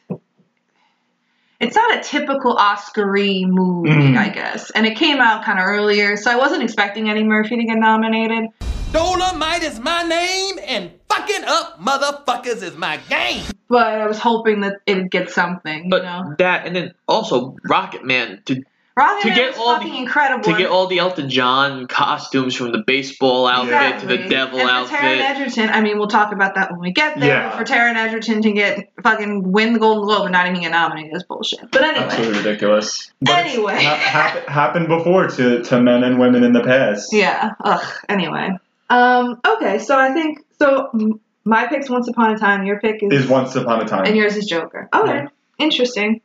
[1.59, 4.17] it's not a typical Oscar-y movie, Mm.
[4.17, 7.57] I guess, and it came out kind of earlier, so I wasn't expecting Eddie Murphy
[7.57, 8.49] to get nominated.
[8.91, 13.43] Dolomite is my name, and fucking up motherfuckers is my game.
[13.69, 16.35] But I was hoping that it'd get something, But you know.
[16.37, 18.61] that and then also Rocket Man to
[18.97, 20.43] Rocket to Man get was all the- incredible.
[20.43, 24.29] to get all the Elton John costumes from the baseball outfit to the Exactly.
[24.35, 25.37] devil and for Taron outfit.
[25.41, 27.29] Egerton, I mean, we'll talk about that when we get there.
[27.29, 27.55] Yeah.
[27.55, 31.15] For Taron Egerton to get fucking win the Golden Globe and not even get nominated
[31.15, 31.69] is bullshit.
[31.71, 33.11] But anyway, Absolutely ridiculous.
[33.21, 33.83] But Anyway.
[33.83, 37.13] ha- hap- happened before to, to men and women in the past.
[37.13, 37.51] Yeah.
[37.63, 37.85] Ugh.
[38.09, 38.49] Anyway.
[38.89, 39.39] Um.
[39.47, 39.77] Okay.
[39.77, 40.89] So I think so.
[40.95, 42.65] m- My pick's Once Upon a Time.
[42.65, 44.05] Your pick is, Is Once Upon a Time.
[44.05, 44.89] and yours is Joker.
[44.93, 45.13] Okay.
[45.13, 45.27] Yeah.
[45.59, 46.21] Interesting.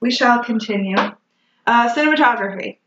[0.00, 0.96] We shall continue.
[1.66, 2.78] Uh, cinematography.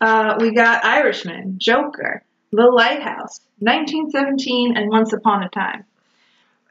[0.00, 5.84] Uh, we got Irishman, Joker, The Lighthouse, 1917, and Once Upon a Time.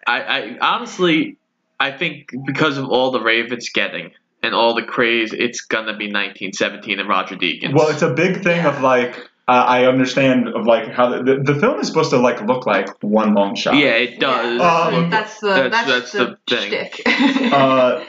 [0.08, 1.38] I, I honestly
[1.80, 4.12] I think because of all the rave it's getting
[4.44, 7.74] and all the craze, it's gonna be 1917 and Roger Deakins.
[7.74, 9.16] Well, it's a big thing of like,
[9.48, 12.66] uh, I understand of like how the, the, the film is supposed to like look
[12.66, 13.76] like one long shot.
[13.76, 14.60] yeah, it does.
[14.60, 16.70] Yeah, Um, that's the that's- that's, that's the, the thing.
[16.70, 17.02] shtick.
[17.54, 18.04] Uh,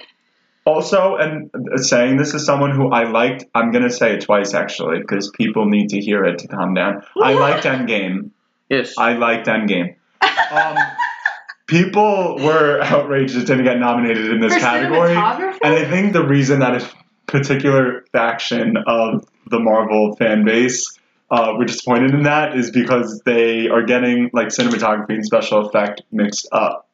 [0.64, 5.00] also, and saying this is someone who I liked, I'm gonna say it twice actually
[5.00, 7.02] because people need to hear it to calm down.
[7.20, 8.30] I liked Endgame.
[8.68, 8.94] yes.
[8.98, 9.96] I liked Endgame.
[10.52, 10.76] Um,
[11.66, 16.24] people were outraged it didn't get nominated in this For category, and I think the
[16.24, 16.88] reason that a
[17.26, 20.98] particular faction of the Marvel fan base
[21.30, 26.02] uh, were disappointed in that is because they are getting like cinematography and special effect
[26.12, 26.88] mixed up.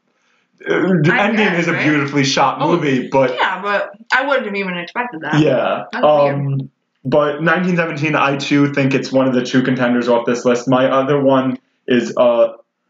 [0.67, 1.85] Uh, ending guess, is a right?
[1.85, 5.41] beautifully shot Oh, movie, but yeah, but I wouldn't have even expected that.
[5.41, 5.85] yeah.
[5.99, 6.71] Um,
[7.05, 10.69] but 1917, I too think it's one of the two contenders off this list.
[10.69, 12.49] My other one is uh,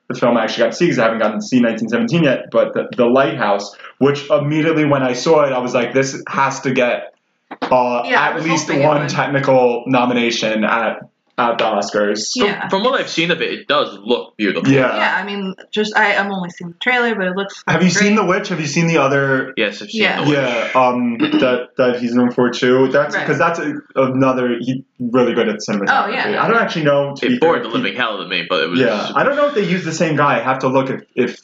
[0.09, 2.51] the film I actually got to see because I haven't gotten to see 1917 yet,
[2.51, 6.61] but the, the Lighthouse, which immediately when I saw it, I was like, this has
[6.63, 7.15] to get
[7.63, 11.01] uh, Yeah, at least one technical nomination at
[11.39, 12.33] at the Oscars.
[12.37, 12.69] From, Yeah.
[12.69, 14.71] from what I've seen of it, it does look beautiful.
[14.71, 14.97] Yeah.
[14.97, 17.63] Yeah, I mean, just I, I'm only seeing the trailer, but it looks.
[17.67, 17.93] Have you great.
[17.99, 18.49] seen The Witch?
[18.49, 19.55] Have you seen the other?
[19.57, 20.23] Yes, I've seen Yeah.
[20.25, 20.39] the Witch.
[20.39, 22.89] Yeah, um, that that he's known for too.
[22.89, 23.25] That's Right.
[23.25, 24.57] because that's a, another.
[24.61, 26.07] He's really good at cinematography.
[26.09, 26.43] Oh, yeah.
[26.45, 27.15] I don't actually know.
[27.17, 28.81] to be It bored the living hell out of me, but it was.
[28.81, 30.39] Yeah, I don't know if they use the same guy.
[30.41, 31.41] I have to look if, if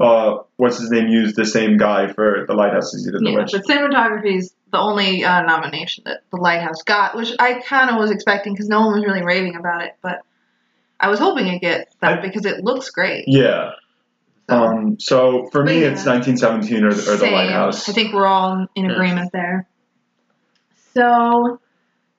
[0.00, 3.30] uh, what's his name used the same guy for the Lighthouse as he did the
[3.30, 3.50] Yeah, Witch.
[3.52, 7.96] but cinematography is the only uh, nomination that the Lighthouse got, which I kind of
[7.96, 10.20] was expecting because no one was really raving about it, but
[10.98, 13.24] I was hoping it get that I- because it looks great.
[13.26, 13.72] Yeah.
[14.48, 15.00] So, Um.
[15.00, 17.30] So for me, But it's 1917 or, or the.
[17.30, 17.88] Lighthouse.
[17.88, 18.92] I think we're all in Yeah.
[18.92, 19.66] agreement there.
[20.94, 21.60] So,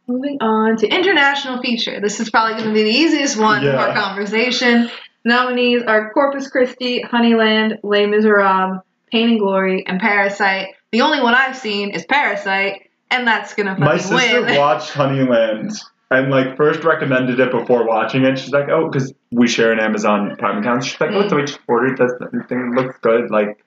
[0.07, 1.99] moving on to international feature.
[1.99, 4.89] This is probably going to be the easiest one of our conversation.
[5.25, 10.69] Nominees are Corpus Christi, Honeyland, Les Miserables, Pain and Glory, and Parasite.
[10.91, 13.89] The only one I've seen is Parasite, and that's gonna be win.
[13.89, 14.57] My fucking sister win.
[14.57, 15.77] watched Honeyland
[16.09, 18.37] and like first recommended it before watching it.
[18.37, 20.83] She's like, oh, because we share an Amazon Prime account.
[20.83, 22.11] She's like, oh, so we just ordered this.
[22.21, 23.31] Everything looks good.
[23.31, 23.63] Like,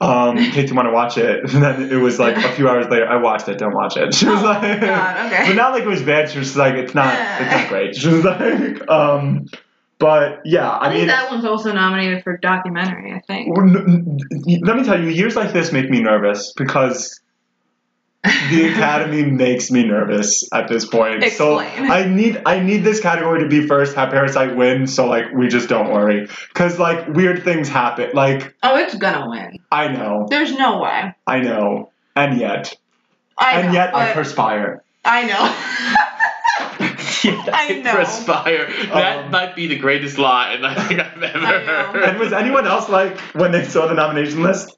[0.00, 1.50] um, in case you want to watch it.
[1.52, 3.58] And then it was like a few hours later, I watched it.
[3.58, 4.14] Don't watch it.
[4.14, 5.48] She was Oh, like, God, okay.
[5.48, 6.30] but not like it was bad.
[6.30, 7.96] She was like, it's not, it's not great.
[7.96, 9.46] She was like, um,
[9.98, 11.08] but yeah, I, I think mean.
[11.08, 13.12] that one's also nominated for documentary.
[13.12, 13.56] I think.
[13.56, 17.20] Well, n- n- Let me tell you, years like this make me nervous because
[18.22, 21.22] the Academy makes me nervous at this point.
[21.22, 21.86] Explain.
[21.86, 25.32] So I need I need this category to be first, have Parasite win, so like
[25.32, 26.28] we just don't worry.
[26.54, 28.10] Cause like weird things happen.
[28.14, 29.58] Like Oh, it's gonna win.
[29.70, 31.14] I know, There's no way.
[31.26, 32.74] I know, and yet,
[33.38, 34.82] I and know, yet I perspire.
[35.04, 36.06] I know.
[37.52, 37.92] I know.
[37.92, 38.66] Perspire.
[38.88, 42.02] That Um, might be the greatest line I think I've ever heard.
[42.04, 44.76] And was anyone else like when they saw the nomination list?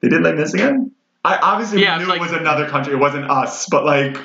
[0.00, 0.92] They did like this again.
[1.24, 2.92] I obviously Yeah, knew like- it was another country.
[2.94, 4.16] It wasn't us, but like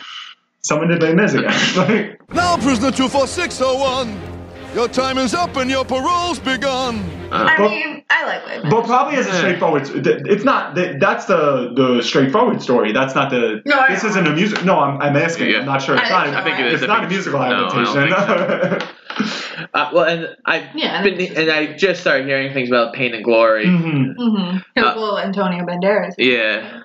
[0.61, 1.75] someone did like this again.
[1.77, 4.36] Like, Now, prisoner 24601,
[4.77, 7.03] your time is up and your parole's begun.
[7.31, 8.69] I But- mean, I like Wayland.
[8.69, 10.75] But probably as a straightforward, it's not.
[10.75, 12.91] That's the the straightforward story.
[12.93, 13.61] That's not the.
[13.65, 14.09] No, I this know.
[14.11, 14.63] isn't a music.
[14.63, 15.49] No, I'm, I'm asking.
[15.49, 15.59] Yeah.
[15.61, 15.95] I'm not sure.
[15.95, 16.27] It's I not.
[16.35, 16.73] I think it is.
[16.83, 18.77] It's I not a musical no, I don't adaptation.
[18.79, 18.89] think
[19.73, 23.23] Uh, well, and I've Yeah, been, and I just started hearing things about Pain and
[23.23, 23.65] Glory.
[23.65, 24.15] Mhm.
[24.15, 24.57] Mm-hmm.
[24.79, 26.13] Uh, well, Antonio Banderas.
[26.19, 26.81] Yeah,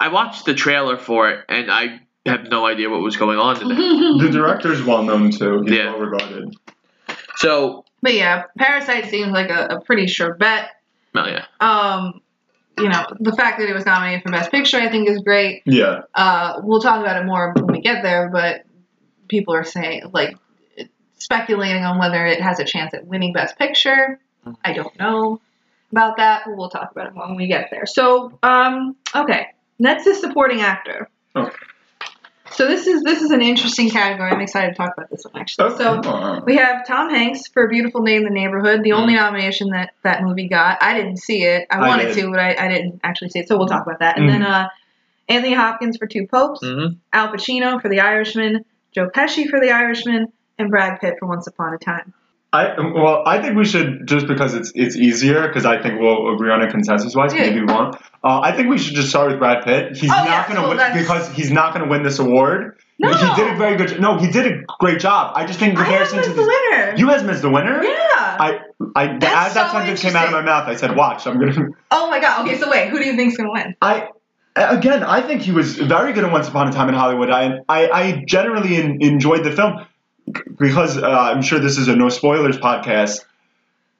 [0.00, 3.62] I watched the trailer for it, and I have no idea what was going on
[3.62, 3.68] in.
[4.26, 5.62] The director's well known too.
[5.62, 5.92] He's Yeah.
[5.92, 6.56] well regarded.
[7.36, 10.70] So, But yeah, Parasite seems like a, a pretty sure bet.
[11.14, 12.20] well, yeah, Um,
[12.78, 15.62] you know, the fact that it was nominated for Best Picture, I think, is great.
[15.64, 16.02] Yeah.
[16.14, 18.64] Uh, we'll talk about it more when we get there, but
[19.28, 20.36] people are saying, like,
[21.18, 24.20] speculating on whether it has a chance at winning Best Picture.
[24.62, 25.40] I don't know
[25.92, 27.86] about that, we'll talk about it when we get there.
[27.86, 29.46] So, um, okay,
[29.78, 31.08] next is supporting actor.
[31.34, 31.54] Okay.
[32.52, 34.30] So this is this is an interesting category.
[34.30, 35.70] I'm excited to talk about this one actually.
[35.70, 39.14] Oh, So we have Tom Hanks for A Beautiful Day in the Neighborhood, the only
[39.14, 40.82] nomination that that movie got.
[40.82, 41.66] I didn't see it.
[41.70, 42.22] I I wanted did.
[42.22, 43.48] to, but I, I didn't actually see it.
[43.48, 44.18] So we'll talk about that.
[44.18, 44.68] And then uh,
[45.28, 49.70] Anthony Hopkins for Two Popes, hmm Al Pacino for The Irishman, Joe Pesci for The
[49.72, 52.14] Irishman, and Brad Pitt for Once Upon a Time.
[52.56, 56.32] I well, I think we should just because it's it's easier because I think we'll
[56.34, 57.32] agree on it consensus wise.
[57.34, 57.96] Maybe we won't.
[58.24, 59.96] Uh, I think we should just start with Brad Pitt.
[59.96, 62.02] He's Oh, not yeah, going to well, win that's- because he's not going to win
[62.02, 62.78] this award.
[62.98, 63.12] No.
[63.12, 64.00] he did a very good.
[64.00, 65.32] No, he did a great job.
[65.36, 66.94] I just think in comparison to the winner.
[66.96, 67.82] you as the winner.
[67.84, 67.92] yeah.
[68.38, 68.60] I,
[68.94, 71.38] I That's as that so sentence came out of my mouth, I said, "Watch, I'm
[71.38, 72.46] gonna." oh my god.
[72.46, 73.74] Okay, so wait, who do you think's gonna win?
[73.82, 74.08] I
[74.56, 77.28] again, I think he was very good in Once Upon a Time in Hollywood.
[77.30, 79.84] I I, I generally en- enjoyed the film
[80.58, 83.24] because uh, I'm sure this is a no spoilers podcast,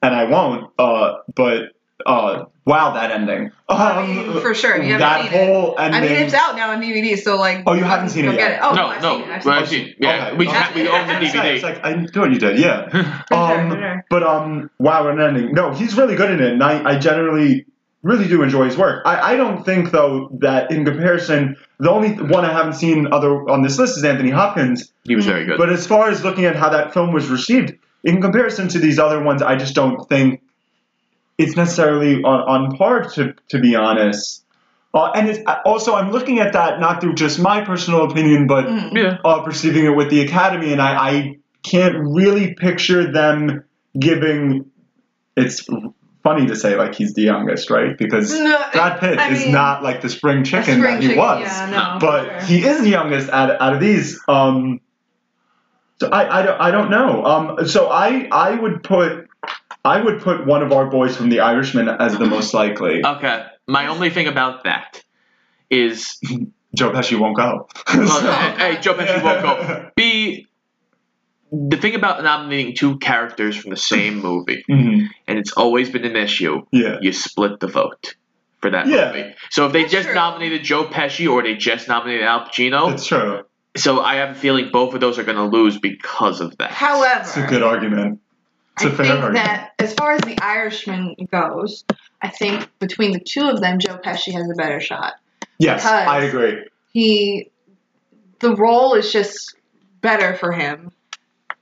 [0.02, 0.70] and I won't.
[0.78, 1.72] Uh, but
[2.04, 3.52] uh, wow, that ending!
[3.68, 4.80] I mean, Um, for sure.
[4.82, 5.46] You that seen it.
[5.46, 7.62] whole I mean, it's out now on DVD, so like.
[7.66, 8.58] Oh, you haven't seen go it get yet?
[8.60, 8.64] it.
[8.64, 9.32] Oh no, I've no, seen it.
[9.32, 9.86] I've well, seen I've it.
[9.86, 10.36] seen, yeah, Okay.
[10.36, 10.74] we Okay.
[10.74, 11.54] we own the I was DVD.
[11.54, 12.90] It's like I knew you did, yeah.
[12.90, 14.04] sure, um, for sure.
[14.10, 15.52] but um, wow, an ending.
[15.52, 17.66] No, he's really good in it, and I, I generally
[18.06, 19.02] really do enjoy his work.
[19.04, 23.32] I, I don't think though that in comparison, the only one I haven't seen other
[23.50, 24.92] on this list is Anthony Hopkins.
[25.04, 25.58] he was very good.
[25.58, 28.98] But as far as looking at how that film was received, in comparison to these
[28.98, 30.40] other ones, I just don't think
[31.38, 33.04] it's necessarily on, on par.
[33.10, 34.44] To to be honest.
[34.94, 38.64] Uh, and it's, also, I'm looking at that not through just my personal opinion, but
[38.64, 38.94] Mhm.
[38.94, 43.64] yeah, uh, perceiving it with the academy, and I, I can't really picture them
[43.98, 44.70] giving.
[45.36, 45.66] It's
[46.26, 47.96] funny to say like he's the youngest, right?
[47.96, 51.08] Because No, Brad Pitt I is mean, not like the spring chicken spring that he
[51.10, 51.42] chicken, was.
[51.42, 52.48] yeah, no, but sure.
[52.48, 54.20] he is the youngest out, out of these.
[54.26, 54.80] Um,
[56.00, 57.24] so I, I don't I don't know.
[57.24, 59.28] Um, so I I would put
[59.84, 63.02] I would put one of our boys from The Irishman as the most likely.
[63.16, 63.46] Okay.
[63.68, 65.02] My only thing about that
[65.70, 66.20] is
[66.76, 67.68] Joe Pesci won't go.
[67.94, 69.90] well, hey, hey, Joe Pesci won't go.
[69.96, 70.46] B
[71.52, 75.08] the thing about nominating two characters from the same movie, Mhm.
[75.28, 76.62] and it's always been an issue.
[76.72, 76.98] Yeah.
[77.00, 78.14] You split the vote
[78.60, 79.12] for that Yeah.
[79.12, 79.34] movie.
[79.50, 80.14] So if they That's just true.
[80.14, 83.42] nominated Joe Pesci or they just nominated Al Pacino, It's true.
[83.76, 86.72] so I have a feeling both of those are going to lose because of that.
[86.72, 88.20] However, It's a good argument.
[88.76, 89.46] It's I a fair think argument.
[89.46, 91.84] that as far as the Irishman goes,
[92.22, 95.14] I think between the two of them, Joe Pesci has a better shot.
[95.58, 96.64] yes, I agree.
[96.92, 97.50] He,
[98.40, 99.54] the role is just
[100.02, 100.90] better for him,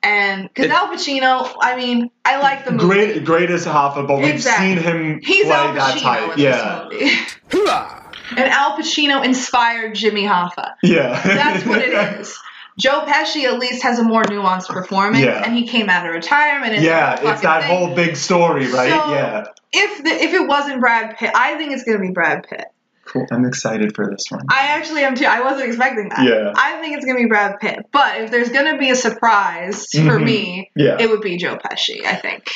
[0.04, 2.84] and because Al Pacino, I mean, I like the movie.
[2.86, 4.74] Great, greatest Hoffa, but we've Exactly.
[4.74, 6.32] seen him He's play that type.
[6.34, 7.70] in Yeah, this movie.
[8.36, 10.74] and Al Pacino inspired Jimmy Hoffa.
[10.82, 11.20] yeah.
[11.22, 12.38] That's what it is.
[12.76, 15.42] Joe Pesci at least has a more nuanced performance, Yeah.
[15.44, 16.74] and he came out of retirement.
[16.74, 17.70] And yeah, it's that thing.
[17.70, 18.90] whole big story, right?
[18.90, 19.44] So- yeah.
[19.76, 22.64] If the, if it wasn't Brad Pitt, I think it's gonna be Brad Pitt.
[23.14, 23.26] Cool.
[23.32, 24.42] I'm excited for this one.
[24.50, 25.24] I actually am too.
[25.24, 26.24] I wasn't expecting that.
[26.24, 26.52] Yeah.
[26.54, 27.86] I think it's gonna be Brad Pitt.
[27.92, 30.24] But if there's gonna be a surprise for Mhm.
[30.24, 30.96] me, Yeah.
[31.00, 32.04] it would be Joe Pesci.
[32.04, 32.50] I think.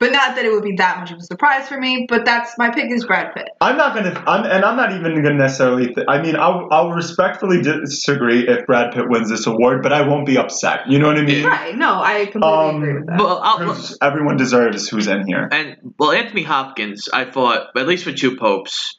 [0.00, 2.04] But not that it would be that much of a surprise for me.
[2.08, 3.48] But that's my pick is Brad Pitt.
[3.62, 5.94] I'm not gonna, I'm, and I'm not even gonna necessarily.
[5.94, 10.06] Th- I mean, I'll, I'll respectfully disagree if Brad Pitt wins this award, but I
[10.06, 10.90] won't be upset.
[10.90, 11.46] You know what I mean?
[11.46, 11.74] Right?
[11.76, 13.18] No, I completely Um, agree with that.
[13.18, 15.48] Well, Everyone deserves who's in here.
[15.50, 18.98] and well, Anthony Hopkins, I thought at least for Two Popes,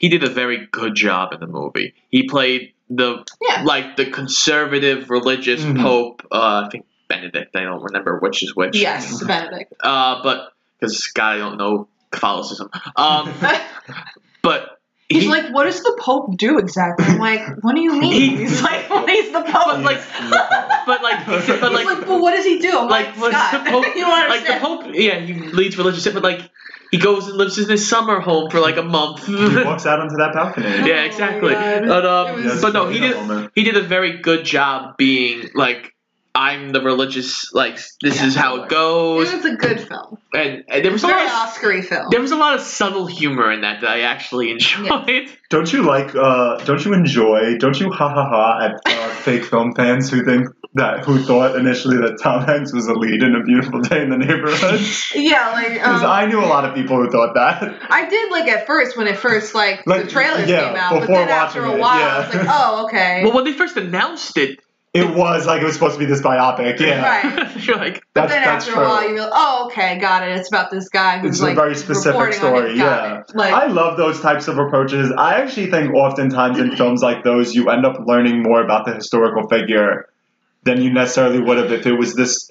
[0.00, 1.92] he did a very good job in the movie.
[2.10, 3.62] He played the Yeah.
[3.64, 5.80] like the conservative religious Mhm.
[5.80, 6.26] Pope.
[6.32, 7.54] Uh, I think Benedict.
[7.54, 8.76] I don't remember which is which.
[8.76, 9.72] yes, Benedict.
[9.80, 12.70] Uh, but because God, I don't know Catholicism.
[12.96, 13.32] Um,
[14.42, 17.04] but He's he- like, what does the Pope do exactly?
[17.04, 18.36] I'm like, what do you mean?
[18.38, 19.66] He's like, well, he's the Pope.
[19.66, 20.00] but like,
[20.86, 22.78] but like, but He's like, like, but what does he do?
[22.78, 23.86] I'm like, like, what's Scott, the Pope?
[23.96, 24.58] you don't like the.
[24.60, 26.48] Pope, yeah, he leads religious, but like,
[26.90, 29.26] he goes and lives in his summer home for like a month.
[29.26, 30.66] He walks out onto that balcony.
[30.88, 31.52] yeah, exactly.
[31.52, 31.86] God.
[31.86, 33.16] But um, It was- but no, he did.
[33.16, 33.52] moment.
[33.54, 35.94] He did a very good job being like,
[36.34, 37.52] I'm the religious.
[37.52, 39.32] Like, this is how it goes.
[39.32, 40.18] It was a good film.
[40.32, 41.26] And, and there was a lot.
[41.26, 42.06] Of, Oscar-y film.
[42.10, 45.28] there was a lot of subtle humor in that that I actually enjoyed.
[45.50, 46.14] Don't you like?
[46.14, 47.58] uh Don't you enjoy?
[47.58, 51.56] Don't you ha ha ha at uh, fake film fans who think that who thought
[51.56, 54.80] initially that Tom Hanks was a lead in A Beautiful Day in the Neighborhood?
[55.14, 57.76] Yeah, like Because um, I knew a lot of people who thought that.
[57.90, 60.92] I did like at first when it first like, Like, the trailers yeah, came out,
[60.92, 62.16] but before then after watching a it, while yeah.
[62.16, 63.24] I was like, oh okay.
[63.24, 64.60] Well, when they first announced it,
[64.92, 66.80] It was like it was supposed to be this biopic.
[66.80, 67.56] Yeah, Right.
[67.66, 68.82] you're like, But that's then that's after true.
[68.84, 70.36] a while you realize, oh okay, got it.
[70.36, 72.76] It's about this guy who's It's like a very specific story.
[72.76, 73.22] Yeah.
[73.32, 75.12] Like I love those types of approaches.
[75.16, 78.94] I actually think oftentimes in films like those, you end up learning more about the
[78.94, 80.08] historical figure
[80.64, 82.50] than you necessarily would have if it was this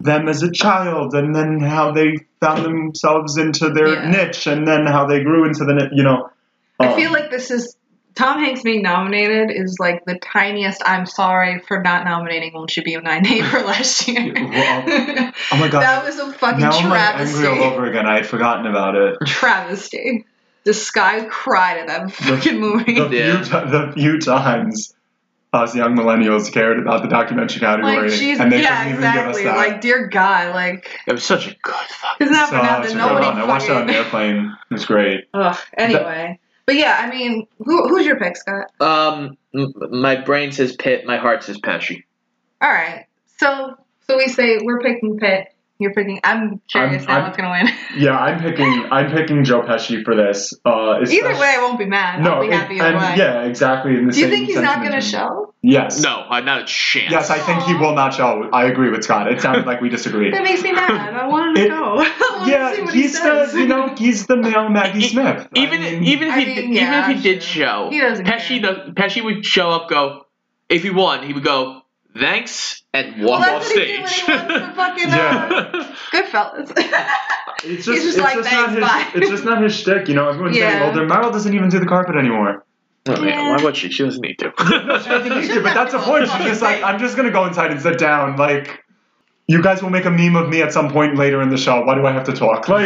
[0.00, 4.10] them as a child, and then how they found themselves into their Yeah.
[4.10, 6.30] niche, and then how they grew into the you know.
[6.80, 7.75] I um, feel like this is
[8.16, 12.82] Tom Hanks being nominated is like the tiniest I'm sorry for not nominating Won't You
[12.82, 14.32] Be My Neighbor last year.
[14.34, 14.84] Well,
[15.52, 17.46] oh my god, that was a fucking now I'm like travesty.
[17.46, 18.06] angry all over again.
[18.06, 19.16] I had forgotten about it.
[19.26, 20.24] travesty.
[20.64, 22.94] This guy cried at that fucking movie.
[22.98, 23.42] The few, Yeah.
[23.42, 24.92] ti- the few times
[25.52, 29.12] us young millennials cared about the documentary category, like, she's and they yeah, couldn't even
[29.12, 29.44] give us exactly.
[29.44, 29.56] that.
[29.56, 32.26] Like, dear God, like, it was such a good fucking.
[32.26, 32.96] it's not for Such a nothing.
[32.98, 33.38] Nobody one.
[33.38, 34.56] I watched it on the airplane.
[34.70, 35.28] It was great.
[35.32, 35.56] Ugh.
[35.78, 38.66] Anyway, but yeah, I mean, who, who's your pick, Scott?
[38.80, 42.02] Um, m- my brain says Pitt, my heart says Pesci.
[42.60, 43.06] All right,
[43.38, 43.76] so
[44.06, 45.48] so we say we're picking Pitt.
[45.78, 46.20] You're picking.
[46.24, 47.68] I'm curious I'm- now I'm- what's gonna win.
[47.96, 48.86] Yeah, I'm picking.
[48.90, 50.54] I'm picking Joe Pesci for this.
[50.64, 52.22] Uh, Either way, I won't be mad.
[52.22, 53.14] No, I'll be it- happy either and way.
[53.16, 53.96] yeah, exactly.
[53.96, 55.52] In the Do you same think he's not gonna show?
[55.62, 56.00] Yes.
[56.00, 57.10] No, I not a chance.
[57.10, 58.48] Yes, I think he will not show.
[58.52, 59.30] I agree with Scott.
[59.32, 60.32] It sounded like we disagreed.
[60.32, 61.12] That makes me mad.
[61.14, 61.84] I want him to It- go.
[61.84, 63.52] I want to see yeah, what he he's says.
[63.52, 65.48] the you know he's the male Maggie Smith.
[65.54, 67.88] I Even mean, even if I he mean, did, yeah, even if he did show,
[67.90, 68.74] He doesn't Pesci care.
[68.74, 70.22] does, Pesci would show up, go
[70.68, 71.82] if he won, he would go
[72.18, 74.24] thanks and Well, walk that's off what he did when stage.
[74.24, 75.48] he won fucking Yeah.
[75.50, 76.72] uh, Goodfellas.
[77.64, 79.74] it's just, he's just it's like, just "Thanks, not his, bye." It's just not his
[79.76, 80.08] shtick.
[80.08, 80.72] You know, everyone's Yeah.
[80.80, 81.06] getting older.
[81.14, 82.64] Meryl doesn't even do the carpet anymore.
[83.08, 83.90] Oh, yeah, why would she?
[83.90, 84.52] She doesn't need to.
[84.58, 86.28] No, she doesn't need to, but that's the point.
[86.28, 88.36] She's just like, I'm just gonna go inside and sit down.
[88.36, 88.82] Like,
[89.46, 91.84] you guys will make a meme of me at some point later in the show.
[91.84, 92.66] Why do I have to talk?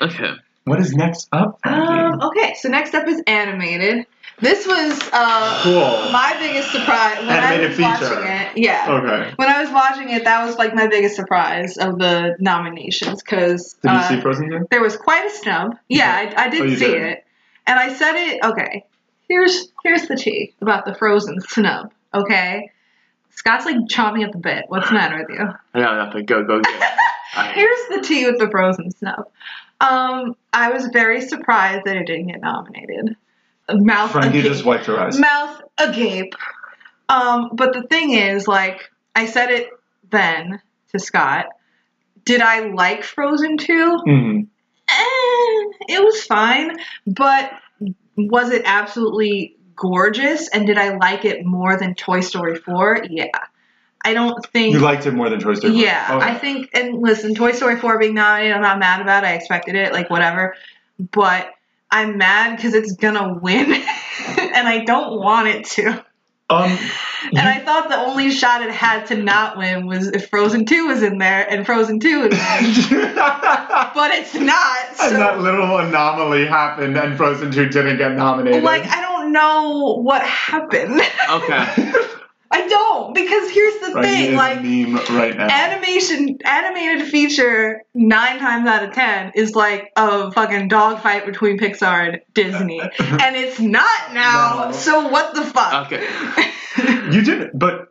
[0.00, 0.32] Like, okay.
[0.64, 1.58] what is next up?
[1.64, 4.06] Um, okay, so next up is animated.
[4.40, 6.10] This was uh, Cool.
[6.12, 8.56] my biggest surprise when Animated I was watching it.
[8.56, 8.86] Yeah.
[8.88, 9.32] Okay.
[9.36, 13.74] When I was watching it, that was like my biggest surprise of the nominations because
[13.82, 14.66] Did you uh, see Frozen 2?
[14.70, 15.76] there was quite a snub.
[15.88, 17.02] Yeah, I, I did Oh, see did?
[17.02, 17.24] it,
[17.66, 18.42] and I said it.
[18.44, 18.84] Okay,
[19.28, 21.92] here's here's the tea about the Frozen snub.
[22.14, 22.70] Okay,
[23.30, 24.64] Scott's like chomping at the bit.
[24.68, 25.48] What's the matter with you?
[25.74, 26.24] Yeah, nothing.
[26.24, 26.70] Go, go, go.
[27.54, 29.28] Here's the tea with the Frozen snub.
[29.80, 33.16] Um, I was very surprised that it didn't get nominated.
[33.74, 34.52] Mouth Frankie agape.
[34.52, 35.18] just wiped her eyes.
[35.18, 36.34] mouth agape.
[37.08, 39.68] Um, but the thing is, like, I said it
[40.10, 40.60] then
[40.92, 41.46] to Scott.
[42.24, 43.98] Did I like Frozen 2?
[44.06, 44.46] Mhm.
[44.88, 47.50] Eh, it was fine, but
[48.16, 50.48] was it absolutely gorgeous?
[50.48, 53.04] And did I like it more than Toy Story 4?
[53.08, 53.26] Yeah.
[54.04, 54.72] I don't think.
[54.74, 55.72] You liked it more than Toy Story.
[55.74, 55.82] four.
[55.82, 56.26] Yeah, Okay.
[56.26, 59.28] I think, and listen, Toy Story 4 being nominated, I'm not mad about it.
[59.28, 60.54] I expected it, like, whatever.
[61.12, 61.50] But
[61.92, 66.04] I'm mad because it's gonna win, and I don't want it to.
[66.50, 66.78] Um,
[67.32, 70.86] And I thought the only shot it had to not win was if Frozen 2
[70.86, 72.40] was in there, and Frozen 2 would win.
[72.40, 74.96] but it's not.
[74.96, 78.64] So, and that little anomaly happened, and Frozen 2 didn't get nominated.
[78.64, 81.00] like, I don't know what happened.
[81.30, 81.92] Okay.
[82.52, 85.48] I don't, because here's the Frankie thing, like, meme right now.
[85.48, 92.08] animation animated feature nine times out of ten is like a fucking dogfight between Pixar
[92.08, 94.64] and Disney, and it's not now.
[94.66, 94.72] No.
[94.72, 95.86] So what the fuck?
[95.86, 96.06] Okay.
[97.14, 97.88] you didn't, but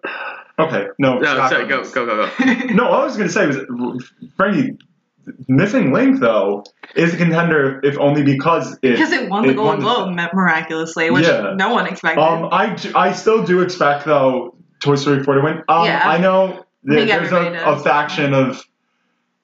[0.60, 1.20] okay, no.
[1.20, 1.68] No, Scott sorry.
[1.68, 1.92] Go, goes.
[1.92, 2.74] go, go, go.
[2.74, 4.78] No, all I was gonna say was, Frankie,
[5.48, 6.64] missing link though
[6.96, 10.28] is a contender if only because it Because it won the Golden the- Globe mi-
[10.34, 11.54] miraculously, which Yeah.
[11.56, 12.22] no one expected.
[12.22, 15.64] Um, I, I still do expect though Toy Story 4 to win.
[15.68, 16.02] Um, Yeah.
[16.08, 18.64] I know I there's a, a faction of,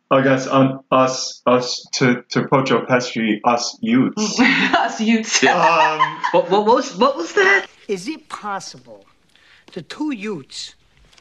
[0.10, 4.40] I guess, un, us us to to quote Joe Pesci, us youths.
[4.40, 5.44] Us youths.
[5.44, 6.00] um,
[6.32, 7.66] What, what was what was that?
[7.88, 9.06] Is it possible
[9.74, 10.76] the two youths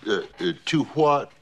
[0.06, 1.32] Uh, uh, to what?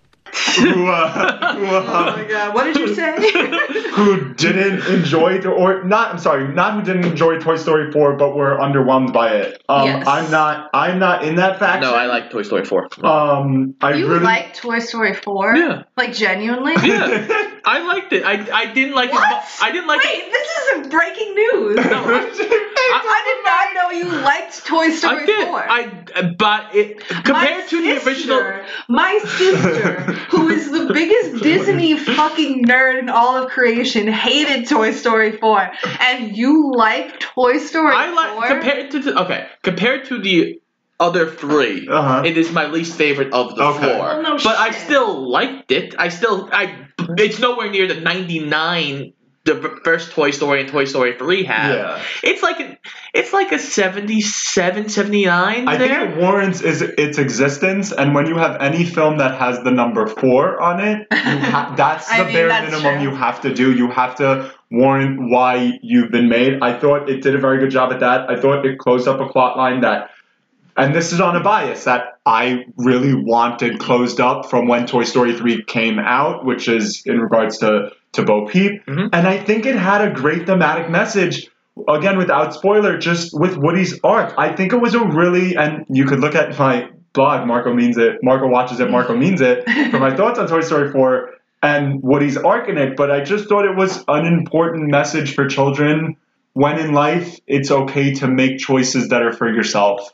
[0.58, 3.14] Who, uh, who, Oh uh, my god, what did you say?
[3.92, 8.16] who didn't enjoy to, or not I'm sorry, not who didn't enjoy Toy Story 4
[8.16, 9.62] but were underwhelmed by it.
[9.68, 10.06] Um Yes.
[10.06, 11.82] I'm not I'm not in that faction.
[11.90, 13.04] No, I like Toy Story 4.
[13.06, 15.56] um I you really like Toy Story 4?
[15.56, 15.82] Yeah.
[15.96, 16.74] Like genuinely?
[16.82, 17.48] Yeah.
[17.64, 18.24] I liked it.
[18.24, 19.30] I, I didn't like What?
[19.44, 19.48] it.
[19.62, 20.06] I didn't like it.
[20.06, 20.32] Wait, it.
[20.32, 20.48] this
[20.80, 21.76] isn't breaking news.
[21.76, 25.46] No, I did not know you liked Toy Story I did.
[25.48, 25.70] 4.
[25.70, 28.64] I but it My compared to the sister- original.
[28.88, 34.92] My sister, who is the biggest Disney fucking nerd in all of creation, hated Toy
[34.92, 35.70] Story 4.
[36.00, 38.14] And you like Toy Story I 4?
[38.14, 40.60] like compared to the okay compared to the
[41.00, 42.22] other 3 Uh-huh.
[42.24, 43.78] It is my least favorite of the Okay.
[43.80, 43.98] four.
[43.98, 45.94] Well, no but I still liked it.
[45.98, 46.86] I still I.
[47.18, 49.12] It's nowhere near the ninety nine.
[49.44, 51.74] The first Toy Story and Toy Story 3 have.
[51.74, 52.02] Yeah.
[52.22, 52.78] It's like
[53.12, 55.88] it's like a 77, 79 I there.
[55.88, 59.72] think it warrants is its existence, and when you have any film that has the
[59.72, 63.10] number four on it, you ha- that's the mean, bare that's minimum true.
[63.10, 63.72] you have to do.
[63.72, 66.60] You have to warrant why you've been made.
[66.62, 68.30] I thought it did a very good job at that.
[68.30, 70.10] I thought it closed up a plot line that,
[70.76, 75.04] and this is on a bias that I really wanted closed up from when Toy
[75.04, 79.08] Story three came out, which is in regards to to Bo Peep, Mhm.
[79.12, 81.48] and I think it had a great thematic message
[81.88, 84.34] again without spoiler just with woody's arc.
[84.36, 87.96] I think it was a really and you could look at my blog marco means
[87.96, 91.30] it marco watches it marco means it for my thoughts on toy story 4
[91.62, 95.46] and woody's arc in it but i just thought it was an important message for
[95.46, 96.16] children
[96.54, 100.10] when in life it's okay to make choices that are for yourself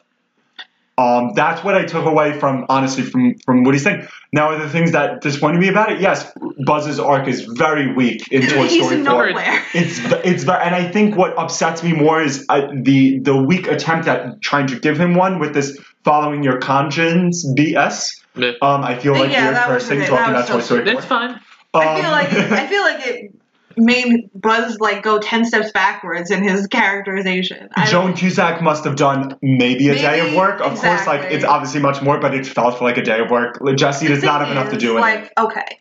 [0.99, 4.07] um, that's what I took away from honestly from from what he's saying.
[4.33, 6.01] Now, are the things that disappointed me about it?
[6.01, 6.31] Yes,
[6.67, 9.05] Buzz's arc is very weak in Toy He's Story 4.
[9.05, 9.63] nowhere.
[9.73, 13.69] It's it's very, and I think what upsets me more is uh, the the weak
[13.69, 18.21] attempt at trying to give him one with this following your conscience BS.
[18.37, 20.75] Um, I feel like Yeah, you're that was cursing a bit- talking about was Toy
[20.77, 20.95] Story 4.
[20.95, 21.41] That's fine.
[21.75, 23.35] I feel Um, like it, I feel like it
[23.79, 27.69] made Buzz like go ten steps backwards in his characterization.
[27.75, 30.61] I Joan Cusack must have done maybe a day of work.
[30.61, 33.59] Of course, like it's obviously much more, but it felt like a day of work.
[33.77, 35.01] Jesse The does not have enough to do it.
[35.01, 35.79] like, okay,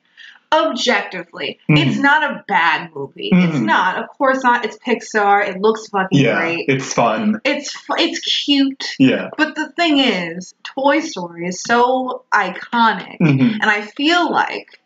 [0.53, 1.87] objectively, Mhm.
[1.87, 3.29] it's not a bad movie.
[3.31, 3.65] It's Mhm.
[3.65, 3.97] not.
[3.97, 4.65] Of course not.
[4.65, 5.47] It's Pixar.
[5.47, 6.65] It looks fucking Yeah, great.
[6.67, 7.41] it's fun.
[7.43, 8.83] It's it's cute.
[8.99, 9.29] Yeah.
[9.37, 13.53] But the thing is, Toy Story is so iconic, Mhm.
[13.61, 14.79] and I feel like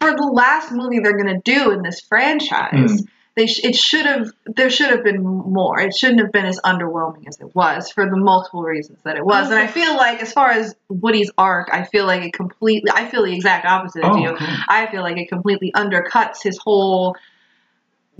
[0.00, 3.02] for the last movie they're gonna do in this franchise.
[3.02, 3.06] Mm.
[3.34, 5.78] They sh- it should have there should have been more.
[5.78, 9.26] It shouldn't have been as underwhelming as it was for the multiple reasons that it
[9.26, 9.50] was.
[9.50, 13.06] And I feel like as far as Woody's arc, I feel like it completely I
[13.10, 14.34] feel the exact opposite of Oh, you.
[14.36, 14.48] cool.
[14.68, 17.14] I feel like it completely undercuts his whole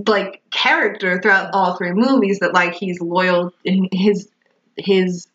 [0.07, 4.29] like character throughout all three movies that like he's loyal in his
[4.77, 5.27] his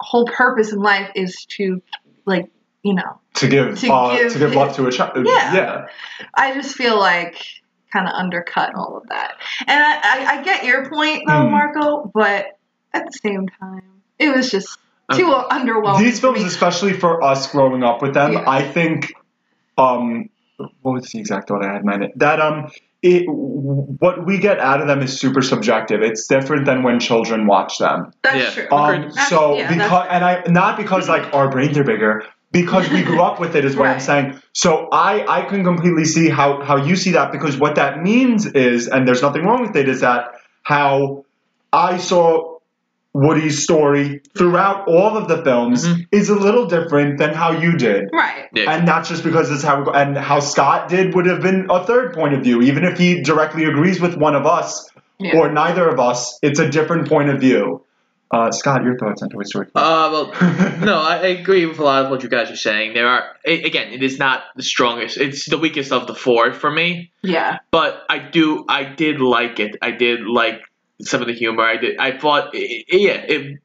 [0.00, 1.80] whole purpose in life is to
[2.24, 2.50] like
[2.82, 5.26] you know to give To uh, give to give love to a child.
[5.26, 5.54] Yeah.
[5.54, 5.86] yeah.
[6.34, 7.42] I just feel like
[7.92, 9.36] kind of undercut all of that.
[9.66, 11.50] And I, I, I get your point though, Hmm.
[11.50, 12.58] Marco, but
[12.92, 13.82] at the same time,
[14.18, 14.78] it was just
[15.12, 16.00] too underwhelming.
[16.00, 16.46] These films, me.
[16.46, 18.44] especially for us growing up with them, Yeah.
[18.46, 19.12] I think,
[19.78, 20.28] um,
[20.82, 22.04] what was the exact thought I had in mind?
[22.16, 22.70] That um,
[23.00, 26.02] it, what we get out of them is super subjective.
[26.02, 28.12] It's different than when children watch them.
[28.22, 28.64] That's Yeah.
[28.66, 28.76] true.
[28.76, 32.24] Um, That's- so yeah, because that's- and I not because like our brains are bigger.
[32.50, 34.40] Because we grew up with it is what I'm saying.
[34.54, 38.46] So I, I can completely see how, how you see that because what that means
[38.46, 40.32] is, and there's nothing wrong with it, is that
[40.62, 41.26] how
[41.72, 42.58] I saw
[43.12, 46.02] Woody's story throughout all of the films mm-hmm.
[46.12, 48.08] is a little different than how you did.
[48.12, 48.48] right.
[48.54, 48.72] Yeah.
[48.72, 49.84] And that's just because it's how.
[49.90, 52.62] And how Scott did would have been a third point of view.
[52.62, 54.88] Even if he directly agrees with one of us
[55.18, 55.36] Yeah.
[55.36, 57.84] or neither of us, it's a different point of view.
[58.30, 59.68] Uh, Scott, your thoughts on Toy Story?
[59.74, 60.26] Uh, well,
[60.80, 62.92] no, I, I agree with a lot of what you guys are saying.
[62.92, 65.16] There are, a- again, it is not the strongest.
[65.16, 67.10] It's the weakest of the four for me.
[67.22, 67.58] Yeah.
[67.70, 69.76] But I do, I did like it.
[69.80, 70.60] I did like
[71.00, 71.62] some of the humor.
[71.62, 71.96] I did.
[71.98, 73.60] I thought, i i- yeah, it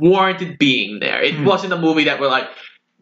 [0.00, 1.22] warranted being there.
[1.22, 1.44] It Hmm.
[1.44, 2.48] wasn't a movie that were like,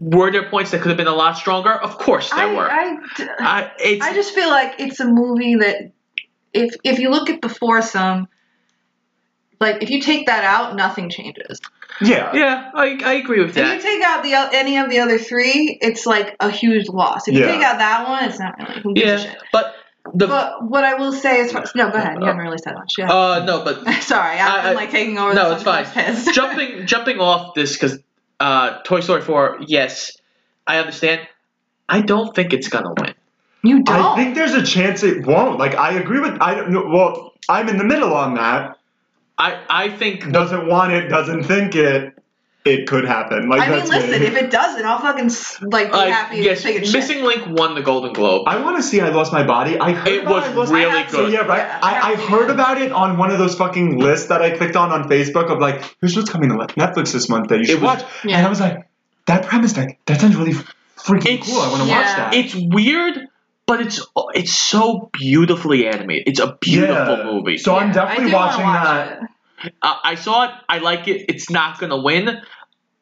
[0.00, 1.72] were there points that could have been a lot stronger?
[1.72, 2.70] Of course there I, were.
[2.70, 2.96] I,
[3.38, 5.92] I, it's, I just feel like it's a movie that
[6.52, 8.28] if if you look at the foursome,
[9.60, 11.60] like if you take that out, nothing changes.
[12.00, 12.34] yeah.
[12.34, 13.76] yeah, I, I agree with that.
[13.78, 17.28] If you take out the any of the other three, it's like a huge loss.
[17.28, 17.52] If you Yeah.
[17.52, 19.42] take out that one, it's not really who gives a Yeah, shit.
[19.52, 19.74] but
[20.14, 22.18] the But what I will say is, no, go ahead.
[22.20, 22.94] You haven't really said much.
[22.98, 23.10] Yeah.
[23.12, 25.34] uh no, but Sorry, I've I- been I- like taking over.
[25.34, 26.34] no, the it's fine.
[26.34, 27.98] Jumping jumping off this because
[28.38, 30.18] uh, Toy Story 4, yes,
[30.66, 31.26] I understand.
[31.88, 33.14] I don't think it's gonna win.
[33.62, 33.96] You don't.
[33.96, 35.58] I think there's a chance it won't.
[35.58, 38.75] Like, I agree with, I don't know, well, I'm in the middle on that.
[39.38, 42.12] I I think Doesn't want it, doesn't think it.
[42.64, 43.48] It could happen.
[43.48, 44.10] Like, I mean, listen.
[44.10, 44.26] me.
[44.26, 45.30] If it doesn't, I'll fucking
[45.70, 46.38] like be uh, happy.
[46.38, 46.94] yes, and take a shit.
[46.94, 48.42] Missing Link won the Golden Globe.
[48.48, 49.78] I want to see I Lost My Body.
[49.78, 51.10] I heard It about was I Lost really My good.
[51.12, 51.58] So, yeah, right.
[51.58, 54.50] Yeah, I I, I heard about it on one of those fucking lists that I
[54.56, 57.66] clicked on on Facebook of like, here's what's coming to Netflix this month that you
[57.66, 58.04] should was- watch.
[58.24, 58.38] Yeah.
[58.38, 58.88] And I was like,
[59.28, 60.54] that premise, like, that sounds really
[60.96, 61.60] freaking It's- cool.
[61.60, 61.98] I want to yeah.
[61.98, 62.34] watch that.
[62.34, 63.28] It's weird,
[63.66, 64.00] but it's
[64.34, 66.28] it's so beautifully animated.
[66.28, 67.24] It's a beautiful Yeah.
[67.24, 67.58] movie.
[67.58, 69.20] So I'm definitely watching watch that.
[69.82, 70.50] Uh, I saw it.
[70.68, 71.26] I like it.
[71.28, 72.40] It's not gonna win.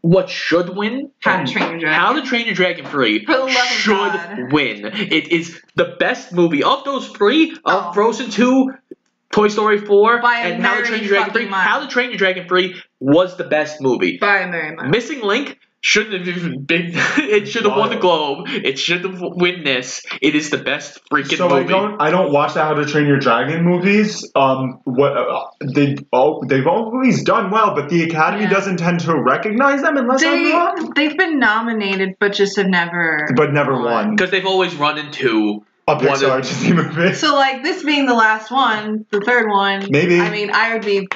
[0.00, 1.10] What should win?
[1.20, 1.98] How to Train Your Dragon.
[1.98, 4.52] How to Train Your Dragon 3 For the love of should God.
[4.52, 4.84] win.
[4.86, 7.92] It is the best movie of those three of Oh.
[7.92, 8.74] Frozen 2,
[9.32, 11.46] Toy Story 4, By and How to Train Your Dragon 3.
[11.46, 11.60] mile.
[11.60, 14.18] How to Train Your Dragon 3 was the best movie.
[14.18, 14.90] By a Mary Mile.
[14.90, 16.92] Missing Link shouldn't have even been.
[17.34, 18.46] It should have won the Globe.
[18.48, 20.02] It should have won this.
[20.22, 23.06] It is the best freaking So I don't I don't watch the How to Train
[23.06, 24.30] Your Dragon movies.
[24.34, 28.50] Um, what uh, they oh, they've always done well, but the Academy Yeah.
[28.50, 30.92] doesn't tend to recognize them unless I'm They wrong.
[30.96, 33.28] they've been nominated, but just have never.
[33.36, 37.12] But never won Because they've always run into a one of- Pixar Disney movie.
[37.12, 39.86] So like this being the last one, the third one.
[39.90, 40.18] Maybe.
[40.18, 41.06] I mean, I would be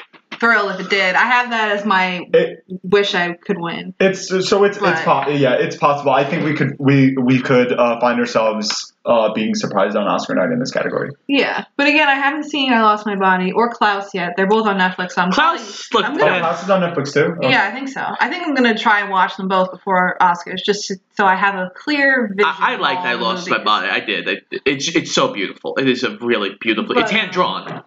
[0.41, 1.15] thrilled if it did.
[1.15, 3.95] I have that as my It, wish I could win.
[4.01, 6.13] it's so it's it's po- yeah it's possible.
[6.13, 10.35] I think we could we we could uh, find ourselves uh, being surprised on Oscar
[10.35, 11.11] night in this category.
[11.27, 14.35] Yeah, but again, I haven't seen I Lost My Body or Klaus yet.
[14.37, 15.13] They're both on Netflix.
[15.13, 16.41] So I'm Klaus probably- I'm Oh, gonna, bad.
[16.43, 17.37] Klaus is on Netflix too.
[17.43, 17.49] Oh.
[17.49, 18.03] Yeah, I think so.
[18.03, 21.37] I think I'm gonna try and watch them both before Oscars, just to, so I
[21.37, 22.45] have a clear vision.
[22.45, 23.63] I, I of liked I the Lost My.
[23.65, 23.89] Body.
[23.89, 24.29] I did.
[24.29, 25.77] It, it's it's so beautiful.
[25.79, 26.99] It is a really beautiful.
[26.99, 27.83] it's hand drawn.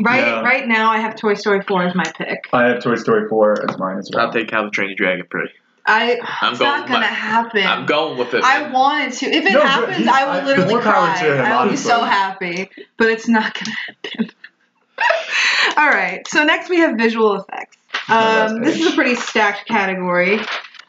[0.00, 0.40] Right, Yeah.
[0.42, 2.48] right now I have Toy Story 4 as my pick.
[2.52, 4.26] I have Toy Story 4 as mine as well.
[4.26, 5.48] I'll take How to Train Your Dragon 3.
[5.86, 7.66] I I'm it's not gonna my- happen.
[7.66, 8.42] I'm going with it.
[8.42, 9.26] I wanted to.
[9.26, 11.18] If it No, happens, he- I I- will literally cry.
[11.22, 14.30] to him, I will be so happy, but it's not gonna happen.
[15.76, 16.26] All right.
[16.28, 17.76] So next we have visual effects.
[18.08, 20.40] Um, this is a pretty stacked category.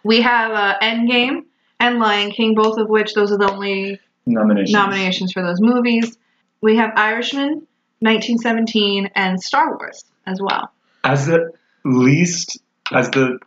[0.04, 1.44] We have uh, Endgame
[1.80, 4.72] and Lion King, both of which those are the only Nominations.
[4.72, 6.18] nominations for those movies.
[6.62, 7.68] We have Irishman,
[8.00, 10.72] 1917, and Star Wars as well.
[11.04, 11.52] As the
[11.84, 12.60] least,
[12.94, 13.40] as the,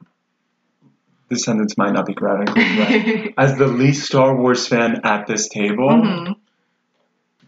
[1.29, 3.35] this sentence might not be grammatically right.
[3.39, 6.37] As the least Star Wars fan at this table, Mhm.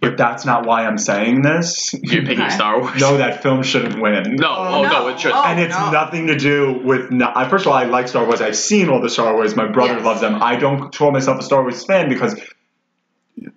[0.01, 1.95] but that's not why I'm saying this.
[1.95, 2.51] You're picking Okay.
[2.55, 3.01] Star Wars.
[3.01, 4.37] No, that film shouldn't win.
[4.37, 5.09] No, oh, no, no.
[5.09, 5.33] it should.
[5.33, 5.43] Oh.
[5.45, 5.91] and it's no.
[5.93, 7.11] nothing to do with.
[7.11, 8.41] No, I, first of all, I like Star Wars.
[8.43, 9.57] I've seen all the Star Wars.
[9.57, 10.05] My brother Yes.
[10.05, 10.43] loves them.
[10.43, 12.39] I don't call myself a Star Wars fan because,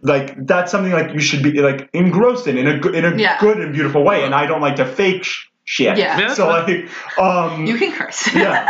[0.01, 3.15] like, that's something like you should be like engrossed in in a good in a
[3.15, 3.39] Yeah.
[3.39, 4.23] good and beautiful way.
[4.23, 5.97] And I don't like to fake sh- shit.
[5.97, 6.19] Yeah.
[6.19, 6.33] Yeah.
[6.33, 6.87] So like,
[7.19, 8.33] um, You can curse.
[8.35, 8.69] yeah.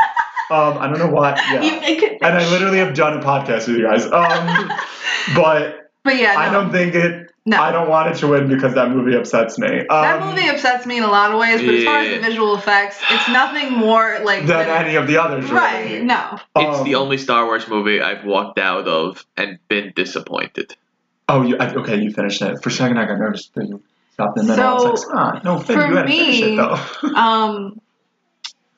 [0.52, 1.40] Um, I don't know why.
[1.52, 1.62] Yeah.
[1.62, 2.14] You make it.
[2.22, 4.06] and I literally have done a podcast with you guys.
[4.06, 4.72] Um,
[5.36, 6.40] but But yeah, no.
[6.40, 7.30] I don't think it.
[7.46, 7.62] No.
[7.62, 9.68] I don't want it to win because that movie upsets me.
[9.68, 12.22] Um, that movie upsets me in a lot of ways, but as far as the
[12.26, 15.52] visual effects, it's nothing more like than any of the others.
[15.52, 15.84] right.
[15.92, 16.06] really.
[16.06, 20.78] No, It's Um, the only Star Wars movie I've walked out of and been disappointed.
[21.34, 22.62] Oh, you, I, okay, you finished it.
[22.62, 23.82] For a second, I got nervous that you
[24.14, 24.66] stopped in the middle.
[24.70, 27.08] I was So, like, ah, no, Finn, for you had to finish me, it though.
[27.16, 27.82] um,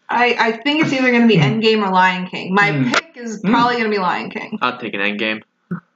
[0.08, 2.54] I I think it's either going to be Endgame or Lion King.
[2.54, 2.94] My Mm.
[2.94, 5.42] pick is probably going to be Lion King, I'll take an Endgame.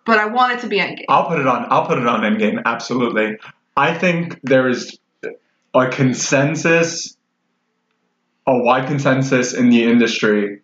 [0.05, 1.05] but I want it to be Endgame.
[1.07, 1.65] I'll put it on.
[1.69, 2.61] I'll put it on Endgame.
[2.65, 3.37] Absolutely.
[3.77, 4.97] I think there is
[5.73, 7.15] a consensus,
[8.45, 10.61] a wide consensus in the industry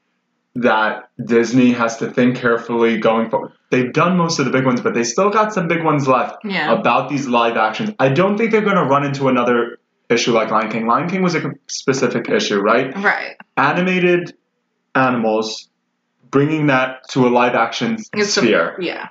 [0.56, 3.51] that Disney has to think carefully going forward.
[3.72, 6.38] They've done most of the big ones, but they still got some big ones left
[6.45, 6.72] Yeah.
[6.72, 7.91] about these live actions.
[7.99, 9.80] I don't think they're going to run into another
[10.10, 10.88] issue like Lion King.
[10.88, 12.95] Lion King was a specific issue, right?
[12.95, 13.36] Right.
[13.58, 14.34] Animated
[14.93, 15.68] animals,
[16.32, 19.10] bringing that to a live action It's a- sphere yeah.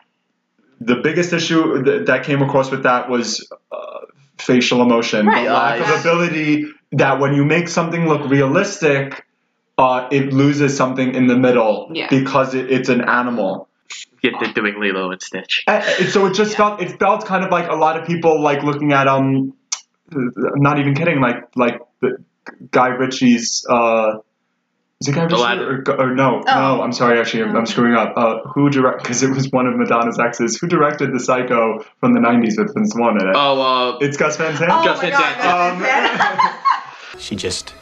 [0.81, 3.77] the biggest issue th- that came across with that was uh,
[4.39, 5.45] facial emotion, Right.
[5.45, 9.25] the lack of ability that when you make something look realistic,
[9.79, 12.07] uh, it loses something in the middle Yeah.
[12.11, 13.69] because it, it's an animal.
[14.23, 15.65] Yet they're doing Lilo and Stitch.
[15.67, 18.41] Uh, it- so it just felt it felt kind of like a lot of people
[18.43, 19.53] like looking at um,
[20.13, 22.17] I'm not even kidding, like like the
[22.71, 23.67] Guy Ritchie's.
[23.69, 24.19] Uh,
[25.01, 26.43] is it Guy Ritchie or, or no?
[26.47, 26.55] Oh.
[26.55, 27.19] No, I'm sorry.
[27.19, 28.15] Actually, I'm, I'm screwing up.
[28.17, 29.03] Uh, who direct?
[29.03, 30.57] Because it was one of Madonna's exes.
[30.59, 33.35] Who directed the Psycho from the '90s with Vince Vaughn in it?
[33.37, 34.71] Oh, uh, It's Gus Van Sant.
[34.73, 35.81] Oh Gus my Van God, Sant.
[35.81, 36.61] Gus Van Sant.
[37.19, 37.75] She just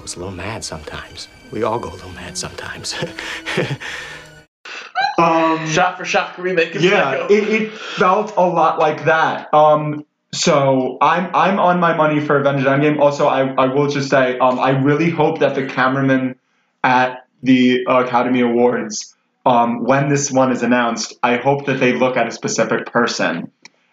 [0.00, 1.28] goes a little mad sometimes.
[1.52, 2.94] We all go a little mad sometimes.
[5.18, 6.74] Um, shot for shot remake.
[6.74, 9.52] of yeah, it, it felt a lot like that.
[9.52, 12.98] Um, so I'm I'm on my money for Avengers Endgame.
[12.98, 16.36] Also, I, I will just say um, I really hope that the cameraman
[16.84, 22.16] at the Academy Awards, um, when this one is announced, I hope that they look
[22.16, 23.50] at a specific person.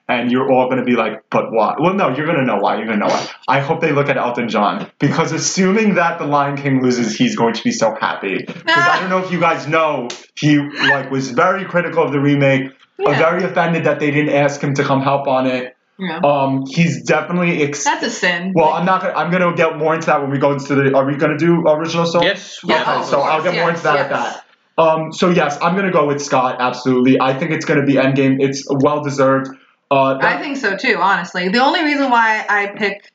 [0.09, 1.75] And you're all going to be like, but why?
[1.77, 2.77] Well, no, you're going to know why.
[2.77, 3.27] You're going to know why.
[3.47, 7.35] I hope they look at Elton John because assuming that the Lion King loses, he's
[7.35, 8.37] going to be so happy.
[8.37, 10.07] Because I don't know if you guys know,
[10.39, 12.69] he like was very critical of the remake,
[13.05, 13.17] uh, Yeah.
[13.19, 15.75] very offended that they didn't ask him to come help on it.
[15.99, 16.19] Yeah.
[16.23, 18.53] Um, he's definitely ex- That's a sin.
[18.55, 19.01] well, I'm not.
[19.01, 20.95] Gonna, I'm gonna get more into that when we go into the.
[20.95, 22.21] Are we gonna do original song?
[22.23, 22.59] Yes.
[22.63, 24.45] Yeah, Okay, oh, so I'll get course, more into that at that.
[24.77, 26.57] Um, so yes, I'm gonna go with Scott.
[26.59, 28.37] Absolutely, I think it's gonna be Endgame.
[28.39, 29.49] It's well deserved.
[29.89, 31.47] Uh, I think so too, honestly.
[31.49, 33.11] The only reason why I picked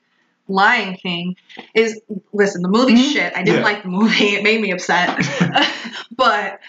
[0.48, 1.36] Lion King
[1.74, 2.00] is
[2.32, 3.32] listen, the movie's shit.
[3.36, 3.64] I didn't Yeah.
[3.64, 4.34] like the movie.
[4.36, 5.18] It made me upset.
[6.16, 6.60] but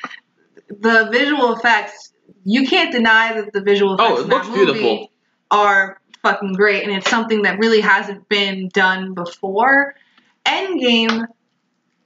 [0.70, 2.12] the visual effects,
[2.44, 5.12] you can't deny that the visual effects Oh, in that movie beautiful.
[5.52, 9.96] are fucking great and it's something that really hasn't been done before.
[10.46, 11.26] Endgame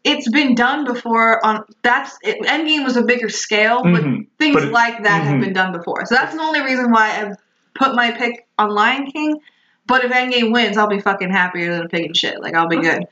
[0.03, 4.27] it's been done before on that's it, Endgame was a bigger scale, but Mhm.
[4.39, 5.41] things But it- like that have mhm.
[5.41, 6.05] been done before.
[6.05, 7.35] So that's the only reason why I've
[7.77, 9.39] put my pick on Lion King.
[9.85, 12.41] But if Endgame wins, I'll be fucking happier than a pig in shit.
[12.41, 13.05] Like I'll be good.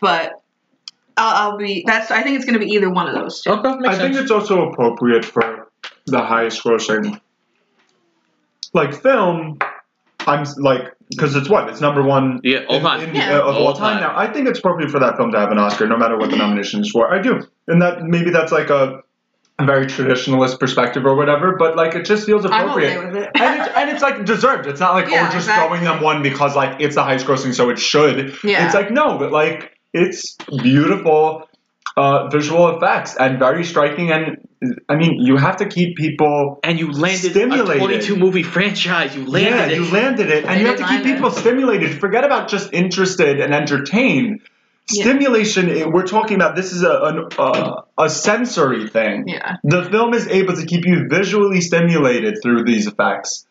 [0.00, 0.40] But
[1.16, 1.84] I'll, I'll be.
[1.86, 2.10] That's.
[2.10, 3.50] I think it's gonna be either one of those two.
[3.50, 5.68] Okay, makes I think it's also appropriate for
[6.06, 7.20] the highest grossing,
[8.72, 9.58] like film.
[10.20, 12.40] I'm like because it's what it's number one.
[12.44, 13.00] Yeah, all in- time.
[13.08, 13.38] in- Yeah.
[13.38, 13.98] uh, of all, All time.
[13.98, 14.02] time.
[14.02, 14.18] now.
[14.18, 16.36] I think it's appropriate for that film to have an Oscar, no matter what the
[16.36, 17.12] nomination is for.
[17.12, 19.02] I do, and that maybe that's like a, a
[19.60, 22.96] very traditionalist perspective or whatever, but like it just feels I'm appropriate.
[22.96, 23.30] okay with it.
[23.34, 24.66] and, it's, and it's like deserved.
[24.66, 25.68] It's not like Yeah, oh, we're just exactly.
[25.78, 28.36] throwing them one because like it's the highest grossing, so it should.
[28.42, 28.64] Yeah.
[28.66, 31.48] It's like no, but like it's beautiful
[31.96, 34.10] uh, visual effects and very striking.
[34.10, 34.48] And
[34.88, 36.58] I mean, you have to keep people.
[36.64, 37.76] And you landed Stimulated.
[37.76, 39.14] a 22 movie franchise.
[39.14, 39.74] You landed yeah, it.
[39.74, 41.14] you landed it, and They you have to keep land it.
[41.14, 42.00] people stimulated.
[42.00, 44.40] Forget about just interested and entertained.
[44.90, 45.04] Yeah.
[45.04, 45.70] Stimulation.
[45.70, 49.28] eh, We're talking about this is a an, uh, a sensory thing.
[49.28, 49.56] Yeah.
[49.64, 53.46] The film is able to keep you visually stimulated through these effects.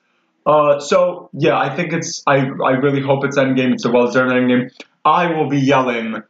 [0.46, 2.22] Uh, so yeah, I think it's.
[2.28, 3.74] I I really hope it's Endgame.
[3.74, 4.70] It's a well-deserved Endgame.
[5.06, 6.22] I will be yelling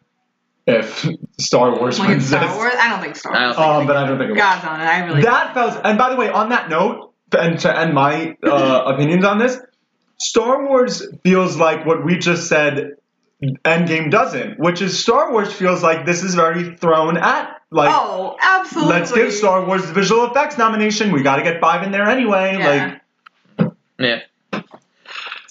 [0.68, 1.08] if
[1.40, 2.56] Star Wars Like wins Star this.
[2.56, 2.74] Wars.
[2.78, 3.56] I don't think Star Wars.
[3.56, 4.38] don't think Um, but I don't think it will.
[4.38, 4.84] God's on it.
[4.84, 5.22] I really.
[5.24, 9.26] That felt, and by the way, on that note, and to end my uh, opinions
[9.26, 9.58] on this,
[10.20, 12.92] Star Wars feels like what we just said.
[13.42, 17.58] Endgame doesn't, which is Star Wars feels like this is very thrown at.
[17.72, 18.94] Like, oh, absolutely.
[18.94, 21.12] let's give Star Wars the visual effects nomination.
[21.12, 22.56] We got to get five in there anyway.
[22.60, 22.98] Yeah.
[23.58, 24.62] Like, Yeah.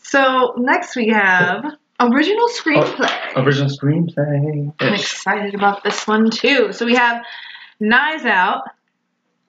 [0.02, 1.64] So next we have
[2.00, 2.60] original Oh.
[2.62, 3.36] screenplay.
[3.36, 4.72] original screenplay.
[4.80, 6.72] I'm excited about this one too.
[6.72, 7.22] So we have
[7.80, 8.62] Knives Out,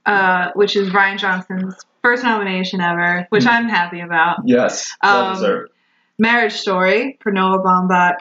[0.06, 4.40] uh, which is Rian Johnson's first nomination ever, which I'm happy about.
[4.46, 5.72] Yes, well Um, deserved.
[6.20, 8.18] Marriage Story for Noah Baumbach,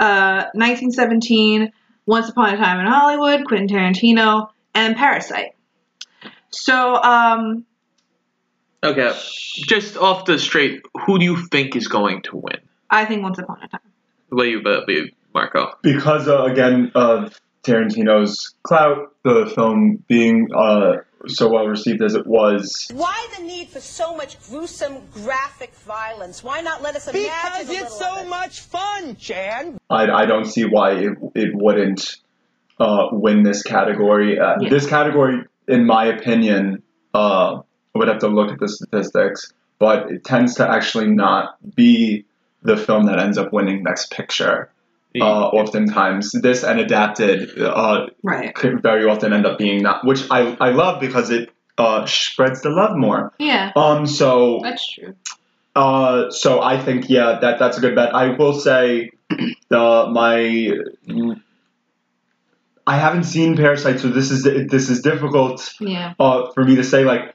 [0.00, 1.72] uh, 1917,
[2.06, 5.54] Once Upon a Time in Hollywood, Quentin Tarantino, and Parasite.
[6.50, 7.64] So, um,
[8.84, 9.18] Okay,
[9.54, 12.60] just off the straight, who do you think is going to win?
[12.90, 13.80] I think Once Upon a Time.
[14.28, 15.72] What do you, uh, you Marco?
[15.82, 22.26] because uh, again of Tarantino's clout, the film being uh, so well received as it
[22.26, 22.88] was.
[22.92, 26.42] Why the need for so much gruesome graphic violence?
[26.44, 28.28] Why not let us imagine Because a it's little so of it?
[28.30, 29.78] much fun, Chan.
[29.90, 32.16] I, I don't see why it, it wouldn't
[32.78, 34.38] uh, win this category.
[34.38, 34.68] Uh, Yeah.
[34.68, 36.82] This category, in my opinion,
[37.14, 37.56] uh,
[37.94, 42.24] I would have to look at the statistics, but it tends to actually not be
[42.62, 44.70] the film that ends up winning Best Picture.
[45.22, 48.54] Uh, oftentimes, this and adapted uh, Right.
[48.54, 52.62] could very often end up being not, which I, I love because it uh, spreads
[52.62, 53.32] the love more.
[53.38, 53.72] Yeah.
[53.76, 55.14] Um, so That's true.
[55.74, 58.14] uh, so I think yeah, that that's a good bet.
[58.14, 59.10] I will say,
[59.70, 60.70] uh, my
[62.86, 66.14] I haven't seen Parasite, so this is this is difficult Yeah.
[66.20, 67.04] uh, for me to say.
[67.04, 67.34] Like,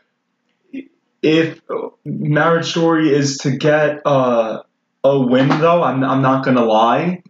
[1.22, 1.60] if
[2.06, 4.62] Marriage Story is to get uh,
[5.04, 7.22] a win, though, I'm I'm not gonna lie,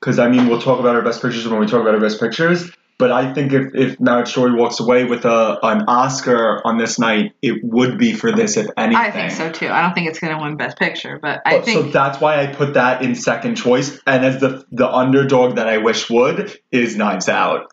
[0.00, 2.20] because I mean we'll talk about our best pictures when we talk about our best
[2.20, 2.70] pictures.
[2.98, 6.98] But I think if, if Marriage Story walks away with a an Oscar on this
[6.98, 9.02] night, it would be for this, if anything.
[9.02, 9.68] I think so too.
[9.68, 12.20] I don't think it's going to win Best Picture, but I Oh, think so that's
[12.20, 13.98] why I put that in second choice.
[14.06, 17.72] And as the the underdog that I wish would is Knives Out.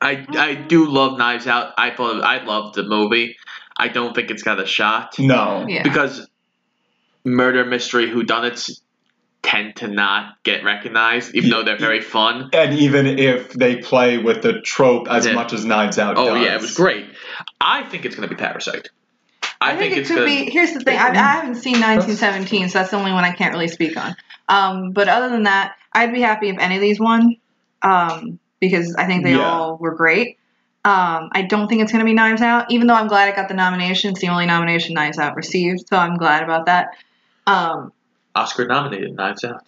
[0.00, 1.72] I I do love Knives Out.
[1.78, 3.36] I thought I loved the movie.
[3.76, 5.16] I don't think it's got a shot.
[5.20, 5.64] No.
[5.68, 5.84] Yeah.
[5.84, 6.28] Because
[7.24, 8.80] murder mystery whodunits
[9.46, 12.50] tend to not get recognized, even though they're very fun.
[12.52, 15.34] And even if they play with the trope as Yeah.
[15.34, 16.42] much as Knives Out Oh does.
[16.44, 17.06] yeah, it was great.
[17.60, 18.88] I think it's gonna be Parasite.
[19.60, 20.50] I, I think, it it's could gonna be.
[20.50, 20.98] Here's the thing.
[20.98, 24.14] I, I haven't seen 1917, so that's the only one I can't really speak on.
[24.48, 27.36] Um, but other than that, I'd be happy if any of these won,
[27.82, 29.48] um, because I think they Yeah.
[29.48, 30.38] all were great.
[30.84, 33.34] Um, I don't think it's going to be Knives Out, even though I'm glad I
[33.34, 34.10] got the nomination.
[34.10, 36.90] It's the only nomination Knives Out received, so I'm glad about that.
[37.46, 37.92] Um,
[38.36, 39.64] Oscar nominated Knives Out.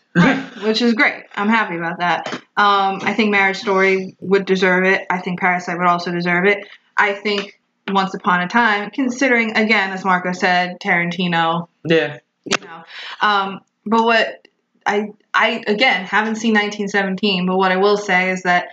[0.63, 1.25] which is great.
[1.37, 2.33] I'm happy about that.
[2.57, 5.07] Um, I think Marriage Story would deserve it.
[5.11, 6.67] I think Parasite would also deserve it.
[6.97, 12.19] I think Once Upon a Time, considering again, as Marco said, Tarantino, Yeah.
[12.45, 12.83] you know.
[13.23, 14.47] Um, but what
[14.85, 18.69] I I again haven't seen 1917, but what I will say is that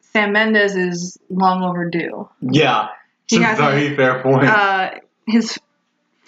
[0.00, 2.28] Sam Mendes is long overdue.
[2.40, 2.88] Yeah.
[3.30, 4.44] It's a very fair point.
[4.48, 4.90] Uh,
[5.26, 5.58] his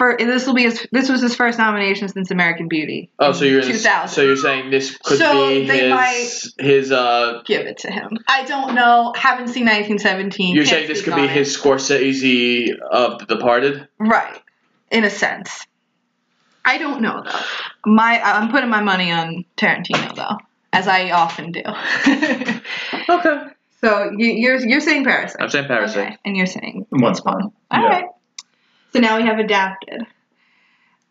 [0.04, 3.10] for this will be his this was his first nomination since American Beauty.
[3.18, 4.08] Oh, so you're 2000.
[4.14, 5.90] so you're saying this could So be they his
[6.58, 8.18] might- his uh Give it to him.
[8.28, 9.12] I don't know.
[9.16, 10.54] Haven't seen 1917.
[10.54, 11.30] you're saying this could be on it.
[11.30, 13.88] his Scorsese of The Departed?
[13.98, 14.40] right,
[14.90, 15.66] in a sense.
[16.66, 17.40] I don't know though.
[17.90, 20.36] My I'm putting my money on Tarantino though,
[20.72, 21.62] as I often do.
[23.08, 23.46] okay.
[23.80, 25.36] So you, you're you're saying Parasite.
[25.42, 26.06] I'm saying Parasite.
[26.06, 27.52] Okay, and you're saying Once upon.
[27.70, 27.86] All yeah.
[27.88, 28.04] right.
[28.94, 30.06] So now we have adapted.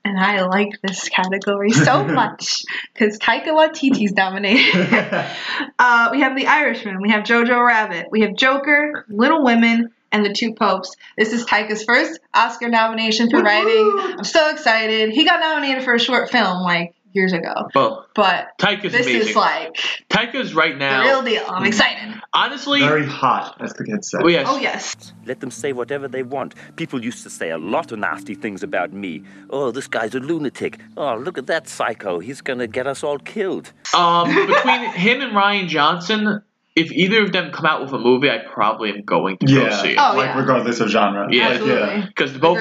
[0.06, 2.64] And I like this category so much
[2.94, 4.74] because Taika Waititi's nominated.
[5.80, 10.26] uh, we have The Irishman, we have Jojo Rabbit, we have Joker, Little Women, and
[10.26, 10.96] The Two Popes.
[11.18, 14.16] This is Taika's first Oscar nomination for writing.
[14.18, 15.10] I'm so excited.
[15.10, 19.30] He got nominated for a short film like years ago, Well, but Taika's this amazing.
[19.30, 19.76] is like
[20.10, 21.02] Taika's right the now.
[21.04, 21.44] real deal.
[21.48, 22.22] I'm excited.
[22.34, 24.18] Honestly, Very hot, as the kids say.
[24.22, 24.48] oh yes.
[24.50, 24.96] Oh yes.
[25.26, 26.56] Let them say whatever they want.
[26.76, 29.24] People used to say a lot of nasty things about me.
[29.50, 30.80] Oh, this guy's a lunatic.
[30.98, 32.20] Oh, look at that psycho.
[32.20, 33.72] He's gonna get us all killed.
[33.94, 36.42] Um, between him and Rian Johnson,
[36.76, 39.70] if either of them come out with a movie, I probably am going to go
[39.82, 39.98] see it.
[40.00, 40.40] Oh, like yeah.
[40.40, 41.28] regardless of genre.
[41.32, 41.50] Yeah.
[41.50, 42.06] Like, yeah.
[42.08, 42.60] Because both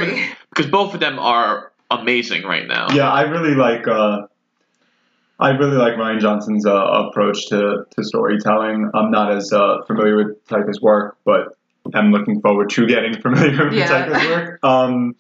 [0.51, 2.89] because both of them are amazing right now.
[2.93, 3.89] Yeah, I really like.
[3.89, 4.27] Uh,
[5.43, 8.91] I really like Rian Johnson's uh, approach to, to storytelling.
[8.95, 11.57] I'm not as uh, familiar with Taika's work, but
[11.93, 13.89] I'm looking forward to getting familiar with Yeah.
[13.89, 14.59] Taika's work.
[14.63, 15.17] Um,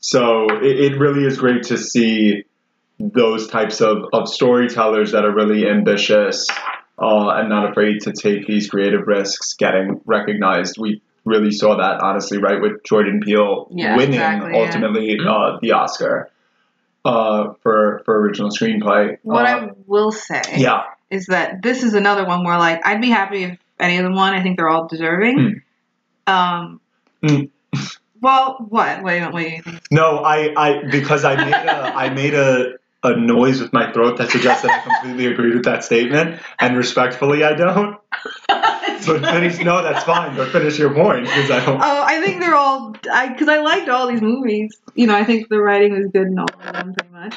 [0.00, 2.44] so it, it really is great to see
[2.98, 6.46] those types of, of storytellers that are really ambitious
[6.98, 10.76] uh, and not afraid to take these creative risks getting recognized.
[10.78, 14.64] We really saw that, honestly, right, with Jordan Peele Yeah, winning exactly, yeah.
[14.64, 16.30] ultimately uh, the Oscar
[17.04, 19.18] uh, for for original screenplay.
[19.22, 23.00] What Uh, I will say yeah, is that this is another one where like I'd
[23.00, 24.34] be happy if any of them won.
[24.34, 25.62] I think they're all deserving.
[26.26, 26.80] Um.
[27.22, 27.50] Mm.
[28.20, 29.02] Well, what?
[29.02, 29.62] Wait, wait, wait.
[29.90, 34.18] no, I, I because I made a I made a a noise with my throat
[34.18, 37.98] that suggests that I completely agreed with that statement, and respectfully, I don't.
[39.06, 39.58] But finish.
[39.60, 40.36] No, that's fine.
[40.36, 41.80] But finish your point because I don't.
[41.80, 42.94] Oh, I think they're all.
[43.10, 44.78] I because I liked all these movies.
[44.94, 47.34] You know, I think the writing was good in all of them, pretty much.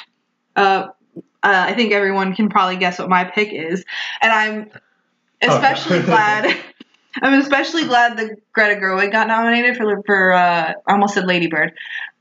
[0.58, 3.86] Uh, uh, I think everyone can probably guess what my pick is,
[4.22, 4.72] and I'm
[5.42, 6.06] especially Okay.
[6.08, 6.58] glad.
[7.22, 10.34] I'm especially glad that Greta Gerwig got nominated for for.
[10.34, 11.72] Uh, I almost said Lady Bird.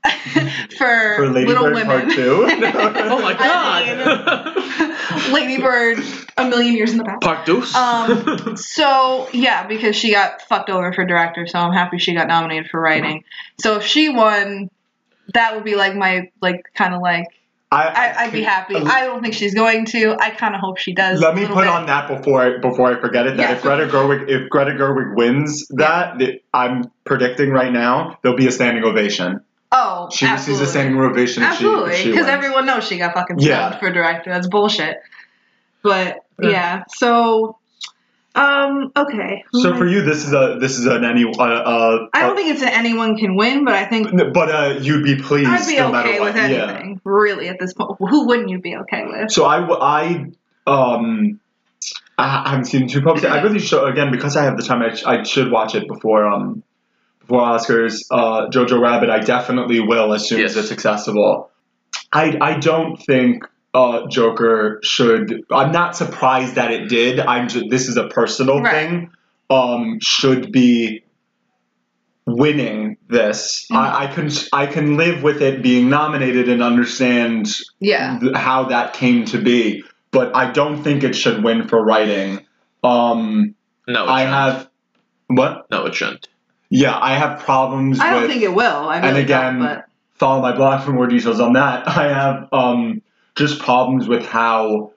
[0.77, 1.87] for, For Lady Little Bird Women.
[1.87, 2.45] Part Two.
[2.49, 5.31] oh my god.
[5.31, 5.99] Lady Bird,
[6.37, 7.21] a million years in the past.
[7.21, 7.73] Part deuce.
[7.75, 12.27] Um, so yeah, because she got fucked over for director, so I'm happy she got
[12.27, 13.23] nominated for writing.
[13.59, 14.69] So if she won,
[15.33, 17.27] that would be like my like kind of like
[17.71, 18.75] I, I, I'd be happy.
[18.75, 20.15] I don't think she's going to.
[20.19, 21.19] I kind of hope she does.
[21.19, 21.67] Let me put bit.
[21.67, 23.37] on that before I, before I forget it.
[23.37, 23.55] That Yeah.
[23.55, 28.47] if Greta Gerwig if Greta Gerwig wins that, that I'm predicting right now there'll be
[28.47, 29.41] a standing ovation.
[29.75, 30.63] Oh, She receives absolutely.
[30.63, 31.43] a standing ovation.
[31.43, 33.77] if Absolutely, because everyone knows she got fucking Yeah.
[33.79, 34.29] for director.
[34.29, 34.97] That's bullshit.
[35.81, 37.57] But yeah, so
[38.35, 39.43] um, okay.
[39.53, 42.49] So for you, this is a this is an any uh, uh I don't think
[42.49, 45.77] it's an anyone can win, but I think but uh you'd be pleased I'd be
[45.77, 46.41] no okay with Yeah.
[46.43, 47.01] anything.
[47.03, 49.31] Really, at this point, who wouldn't you be okay with?
[49.31, 50.25] So I, I,
[50.67, 51.39] um,
[52.17, 53.23] I haven't seen Two Popes.
[53.25, 54.81] I really should again because I have the time.
[54.81, 56.63] I, I should watch it before um
[57.27, 58.01] before Oscars.
[58.11, 59.09] Uh, Jojo Rabbit.
[59.09, 61.49] I definitely will as soon as it's accessible.
[62.11, 63.43] I I don't think
[63.73, 65.43] uh Joker should.
[65.51, 67.19] I'm not surprised that it did.
[67.19, 69.09] I'm just this is a personal thing.
[69.49, 71.03] Um, should be
[72.25, 73.67] winning this.
[73.71, 77.47] I, I can I can live with it being nominated and understand
[77.79, 78.19] Yeah.
[78.19, 82.45] th- how that came to be, but I don't think it should win for writing.
[82.83, 83.55] Um,
[83.87, 84.69] no, I have
[85.27, 85.65] what?
[85.69, 86.27] No, it shouldn't.
[86.75, 87.99] Yeah, I have problems.
[87.99, 88.65] With I don't with, think it will.
[88.65, 89.59] I really and again.
[89.59, 91.87] But follow my blog for more details on that.
[91.87, 93.03] I have um,
[93.35, 94.91] just problems with how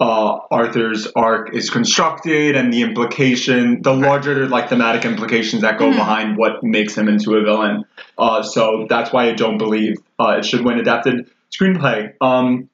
[0.00, 5.90] uh, Arthur's arc is constructed and the implication, the larger like thematic implications that go
[5.92, 5.94] Mhm.
[5.96, 7.84] behind what makes him into a villain.
[8.18, 12.14] Uh, so that's why I don't believe uh, it should win adapted screenplay.
[12.20, 12.68] Um,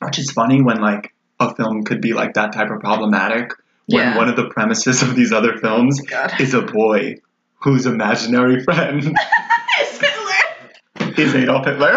[0.00, 3.52] which is funny when like a film could be like that type of problematic
[3.88, 4.16] when Yeah.
[4.16, 6.00] one of the premises of these other films
[6.38, 7.16] is a boy
[7.60, 9.02] whose imaginary friend
[11.16, 11.92] is Adolf Hitler.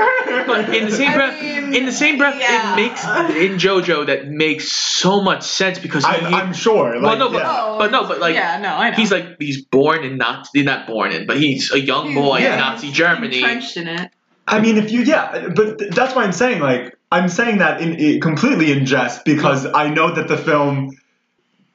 [0.46, 4.72] But in the same breath, in the same breath, it makes in JoJo that makes
[4.72, 7.76] so much sense because I- he- I'm sure, well, like, no, but, yeah.
[7.80, 8.96] but no, but like, yeah, no, I know.
[8.98, 12.54] he's like he's born in Nazi, not born in, but he's a young boy Yeah.
[12.54, 13.38] in Nazi Germany.
[13.38, 14.12] entrenched in it.
[14.46, 17.80] I mean, if you, yeah, but th- that's why I'm saying, like, I'm saying that
[17.80, 20.92] in, in completely in jest because I know that the film,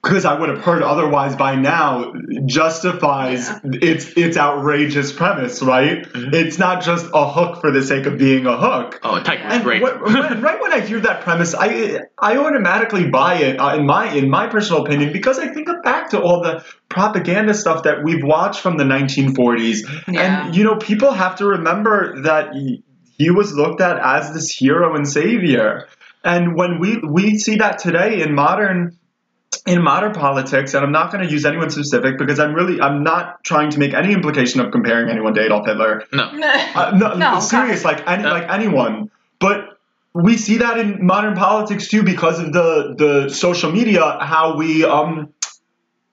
[0.02, 2.12] because I would have heard otherwise by now,
[2.46, 6.06] justifies its its outrageous premise, right?
[6.14, 9.00] It's not just a hook for the sake of being a hook.
[9.02, 9.82] Oh, and Taika great.
[9.82, 13.86] wh- when- right when I hear that premise, I I automatically buy it uh, in
[13.86, 18.02] my in my personal opinion because I think back to all the propaganda stuff that
[18.04, 20.20] we've watched from the 1940s, Yeah.
[20.46, 22.82] and you know people have to remember that he,
[23.16, 25.88] he was looked at as this hero and savior,
[26.24, 28.96] and when we we see that today in modern
[29.68, 33.02] in modern politics, and I'm not going to use anyone specific because I'm really I'm
[33.02, 36.04] not trying to make any implication of comparing anyone to Adolf Hitler.
[36.12, 36.28] No.
[36.74, 39.10] Uh, no, No, serious, like any, like anyone.
[39.40, 39.78] But
[40.14, 44.84] we see that in modern politics too because of the the social media, how we
[44.84, 45.32] um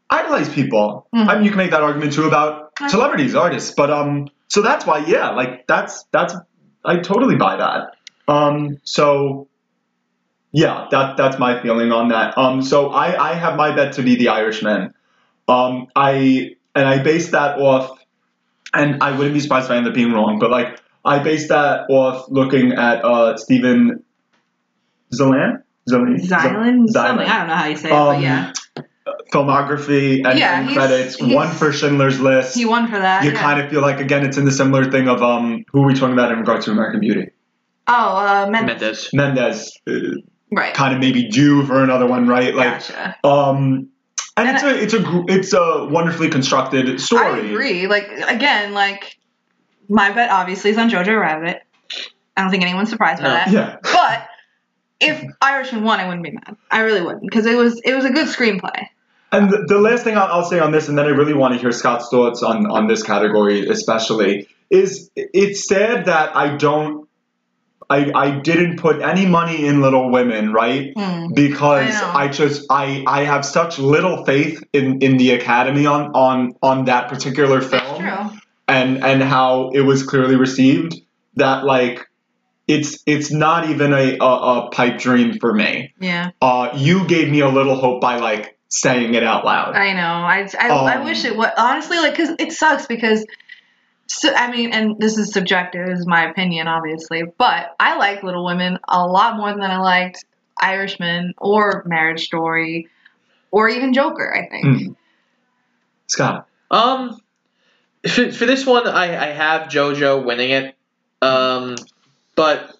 [0.09, 1.07] idolize people.
[1.13, 4.85] I mean, you can make that argument too about celebrities, artists, but um, so that's
[4.85, 6.35] why, yeah, like that's that's
[6.83, 7.95] I totally buy that.
[8.27, 9.47] Um, so
[10.55, 12.37] yeah, that that's my feeling on that.
[12.37, 14.93] Um, so I I have my bet to be the Irishman.
[15.47, 17.99] Um, I and I base that off
[18.73, 21.49] and I wouldn't be surprised if I end up being wrong, but like I based
[21.49, 24.03] that off looking at uh Steven
[25.13, 25.61] Zillan?
[25.89, 26.15] Zillan?
[26.19, 27.27] Xylan, something.
[27.27, 28.51] I don't know how you say it, but Um, yeah,
[29.31, 31.15] Filmography and, Yeah, and he's- credits.
[31.17, 32.55] he's- One for Schindler's List.
[32.55, 33.23] he won for that.
[33.23, 33.41] you yeah.
[33.41, 35.93] kind of feel like again it's in the similar thing of um who are we
[35.93, 37.29] talking about in regard to American Beauty?
[37.87, 39.09] Oh, uh, Men- Mendes.
[39.13, 39.91] Mendez uh,
[40.55, 40.73] right.
[40.73, 42.55] kind of maybe due for another one, right?
[42.55, 43.17] Like Gotcha.
[43.23, 43.89] um
[44.37, 47.25] and, it's a it's a it's a wonderfully constructed story.
[47.25, 47.87] I agree.
[47.87, 49.17] Like again, like
[49.87, 51.61] my bet obviously is on Jojo Rabbit.
[52.35, 53.33] I don't think anyone's surprised by No.
[53.33, 53.51] that.
[53.51, 53.77] Yeah.
[53.81, 54.27] But
[54.99, 56.57] if Irishman won, I wouldn't be mad.
[56.69, 58.87] I really wouldn't because it was it was a good screenplay.
[59.31, 61.53] And the, the last thing I'll, I'll say on this, and then I really want
[61.55, 67.04] to hear Scott's thoughts on on this category, especially, is it's sad that I don't,
[67.89, 70.91] I I didn't put any money in Little Women, right?
[70.95, 71.33] Hmm.
[71.33, 72.25] Because I.
[72.25, 76.85] I, just I I have such little faith in in the Academy on on on
[76.85, 78.39] that particular film, True.
[78.67, 80.95] and and how it was clearly received
[81.35, 82.07] that like.
[82.67, 85.93] It's it's not even a, a, a pipe dream for me.
[85.99, 86.31] Yeah.
[86.41, 89.75] Uh, you gave me a little hope by like saying it out loud.
[89.75, 90.01] I know.
[90.01, 93.23] I, I, I Um, wish it was honestly like because it sucks because.
[94.07, 98.21] So, I mean, and this is subjective, this is my opinion, obviously, but I like
[98.21, 100.25] Little Women a lot more than I liked
[100.61, 102.87] Irishman or Marriage Story
[103.51, 104.35] or even Joker.
[104.35, 104.65] I think.
[104.65, 104.93] Hmm.
[106.07, 106.47] Scott.
[106.69, 107.19] Um,
[108.07, 110.75] for, for this one, I, I have JoJo winning it.
[111.21, 111.75] Um,
[112.35, 112.75] but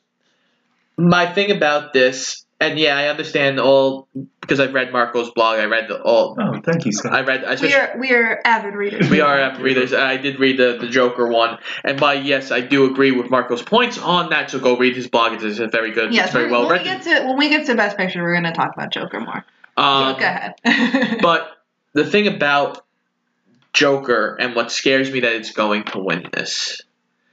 [0.98, 4.08] my thing about this, and yeah, I understand all
[4.42, 5.60] because I've read Marco's blog.
[5.60, 6.38] I read the all.
[6.40, 7.14] Oh, thank you, Scott.
[7.14, 7.44] I read.
[7.44, 9.10] I We are we are avid readers.
[9.10, 9.94] we are avid readers.
[9.94, 13.62] I did read the, the Joker one, and by yes, I do agree with Marco's
[13.62, 14.52] points on that.
[14.52, 15.34] So go read his blog.
[15.34, 16.14] It's, it's very good.
[16.14, 17.02] Yes, it's very when, well when we written.
[17.04, 19.44] get to when we get to Best Picture, we're gonna talk about Joker more.
[19.78, 21.20] Um, Go ahead.
[21.22, 21.50] but
[21.94, 22.86] the thing about
[23.74, 26.82] Joker and what scares me that it's going to win this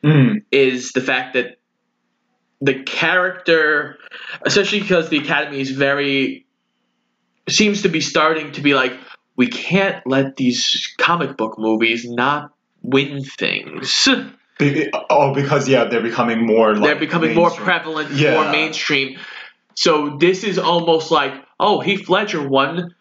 [0.02, 0.42] Mm.
[0.50, 1.58] is the fact that
[2.62, 3.98] the character,
[4.42, 6.46] especially because the Academy is very,
[7.48, 8.96] seems to be starting to be like,
[9.36, 14.08] we can't let these comic book movies not win things.
[14.58, 16.74] Be- oh, because yeah, they're becoming more.
[16.74, 18.34] Like, They're becoming more prevalent, Yeah.
[18.34, 19.18] more mainstream.
[19.74, 22.94] So this is almost like, oh, Heath Ledger won.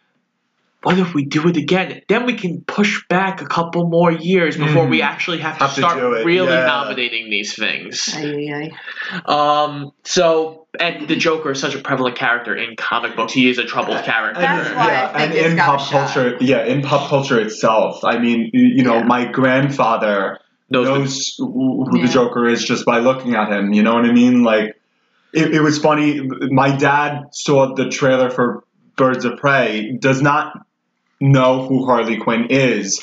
[0.84, 2.02] What if we do it again?
[2.08, 4.90] Then we can push back a couple more years before Mm.
[4.90, 6.66] we actually have to Have to start do it, really yeah.
[6.66, 8.10] nominating these things.
[8.18, 8.72] Ay,
[9.14, 9.92] ay, Um.
[10.04, 13.32] So, and the Joker is such a prevalent character in comic books.
[13.34, 14.42] He is a troubled character.
[14.42, 15.92] That's why I yeah, think and in pop a shot.
[16.14, 18.04] culture, yeah, in pop culture itself.
[18.04, 19.04] I mean, you, you know, Yeah.
[19.04, 20.40] my grandfather
[20.72, 22.08] Knows knows, the- who who Yeah.
[22.08, 23.74] the Joker is just by looking at him.
[23.74, 24.44] You know what I mean?
[24.44, 24.80] Like,
[25.34, 26.22] it, it was funny.
[26.50, 28.64] My dad saw the trailer for
[28.96, 29.96] Birds of Prey.
[30.00, 30.54] Does not
[31.22, 33.00] know who Harley Quinn is,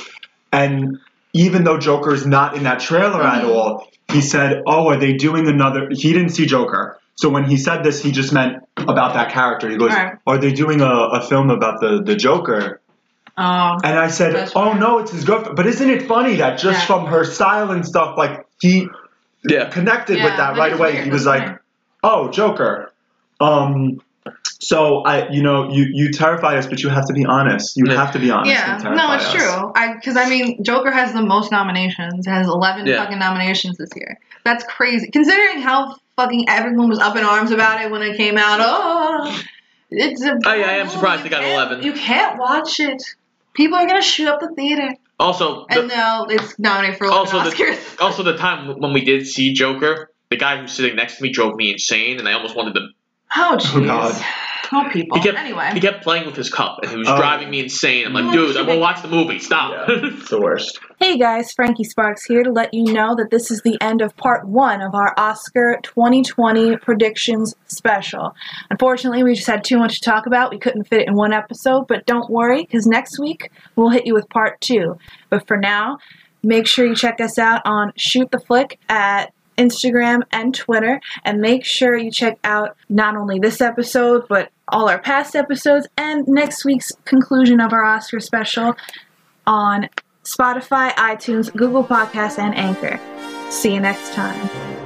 [0.53, 0.99] and
[1.33, 3.51] even though Joker's not in that trailer at Mm-hmm.
[3.51, 6.99] all, he said, "Oh, are they doing another?" He didn't see Joker.
[7.15, 9.69] So when he said this, he just meant about that character.
[9.69, 10.15] He goes, Right.
[10.27, 12.81] "Are they doing a, a film about the, the Joker?"
[13.37, 13.77] Oh.
[13.85, 16.87] And I said, "Oh no, it's his girlfriend." But isn't it funny that just Yeah.
[16.87, 18.89] from her style and stuff, like he
[19.45, 19.69] Yeah.
[19.69, 20.93] connected Yeah, with that that right away.
[20.95, 21.05] weird.
[21.05, 21.59] He was like,
[22.03, 22.93] "Oh, Joker."
[23.41, 24.01] Um,
[24.61, 27.77] so I, you know, you you terrify us, but you have to be honest.
[27.77, 28.51] You have to be honest.
[28.53, 29.33] Yeah, and no, it's us.
[29.33, 29.73] true.
[29.75, 32.27] I because I mean, Joker has the most nominations.
[32.27, 33.03] It has eleven Yeah.
[33.03, 34.19] fucking nominations this year.
[34.45, 38.37] That's crazy, considering how fucking everyone was up in arms about it when it came
[38.39, 38.59] out.
[38.63, 39.43] Oh,
[39.91, 40.33] it's a.
[40.33, 41.83] Oh, I, I am surprised they you got 11.
[41.85, 43.03] You can't watch it.
[43.55, 47.19] People are gonna shoot up the theater, Also, the, and now it's nominated for 11
[47.37, 48.01] also the Oscars.
[48.01, 51.31] also the time when we did see Joker, the guy who's sitting next to me
[51.31, 52.81] drove me insane, and I almost wanted to.
[53.37, 53.85] Oh Oh, jeez.
[53.87, 54.25] God.
[54.93, 55.19] People.
[55.19, 55.71] He kept anyway.
[55.73, 57.17] he kept playing with his cup, and he was Oh.
[57.17, 58.07] driving me insane.
[58.07, 59.39] I'm like, dude, you I want to watch the movie.
[59.39, 59.73] Stop.
[59.73, 59.85] Yeah,
[60.19, 60.79] it's the worst.
[61.01, 64.17] Hey guys, Frankie Sparks here to let you know that this is the end of
[64.17, 68.35] part one of our Oscar 2020 predictions special.
[68.71, 70.51] Unfortunately, we just had too much to talk about.
[70.51, 74.07] We couldn't fit it in one episode, but don't worry, because next week we'll hit
[74.07, 74.99] you with part two.
[75.31, 75.99] But for now,
[76.43, 81.41] make sure you check us out on Shoot the Flick at Instagram and Twitter, and
[81.41, 86.27] make sure you check out not only this episode, but all our past episodes and
[86.29, 88.77] next week's conclusion of our Oscar special
[89.47, 89.89] on
[90.25, 93.01] Spotify, iTunes, Google Podcasts, and Anchor.
[93.51, 94.78] See you next time.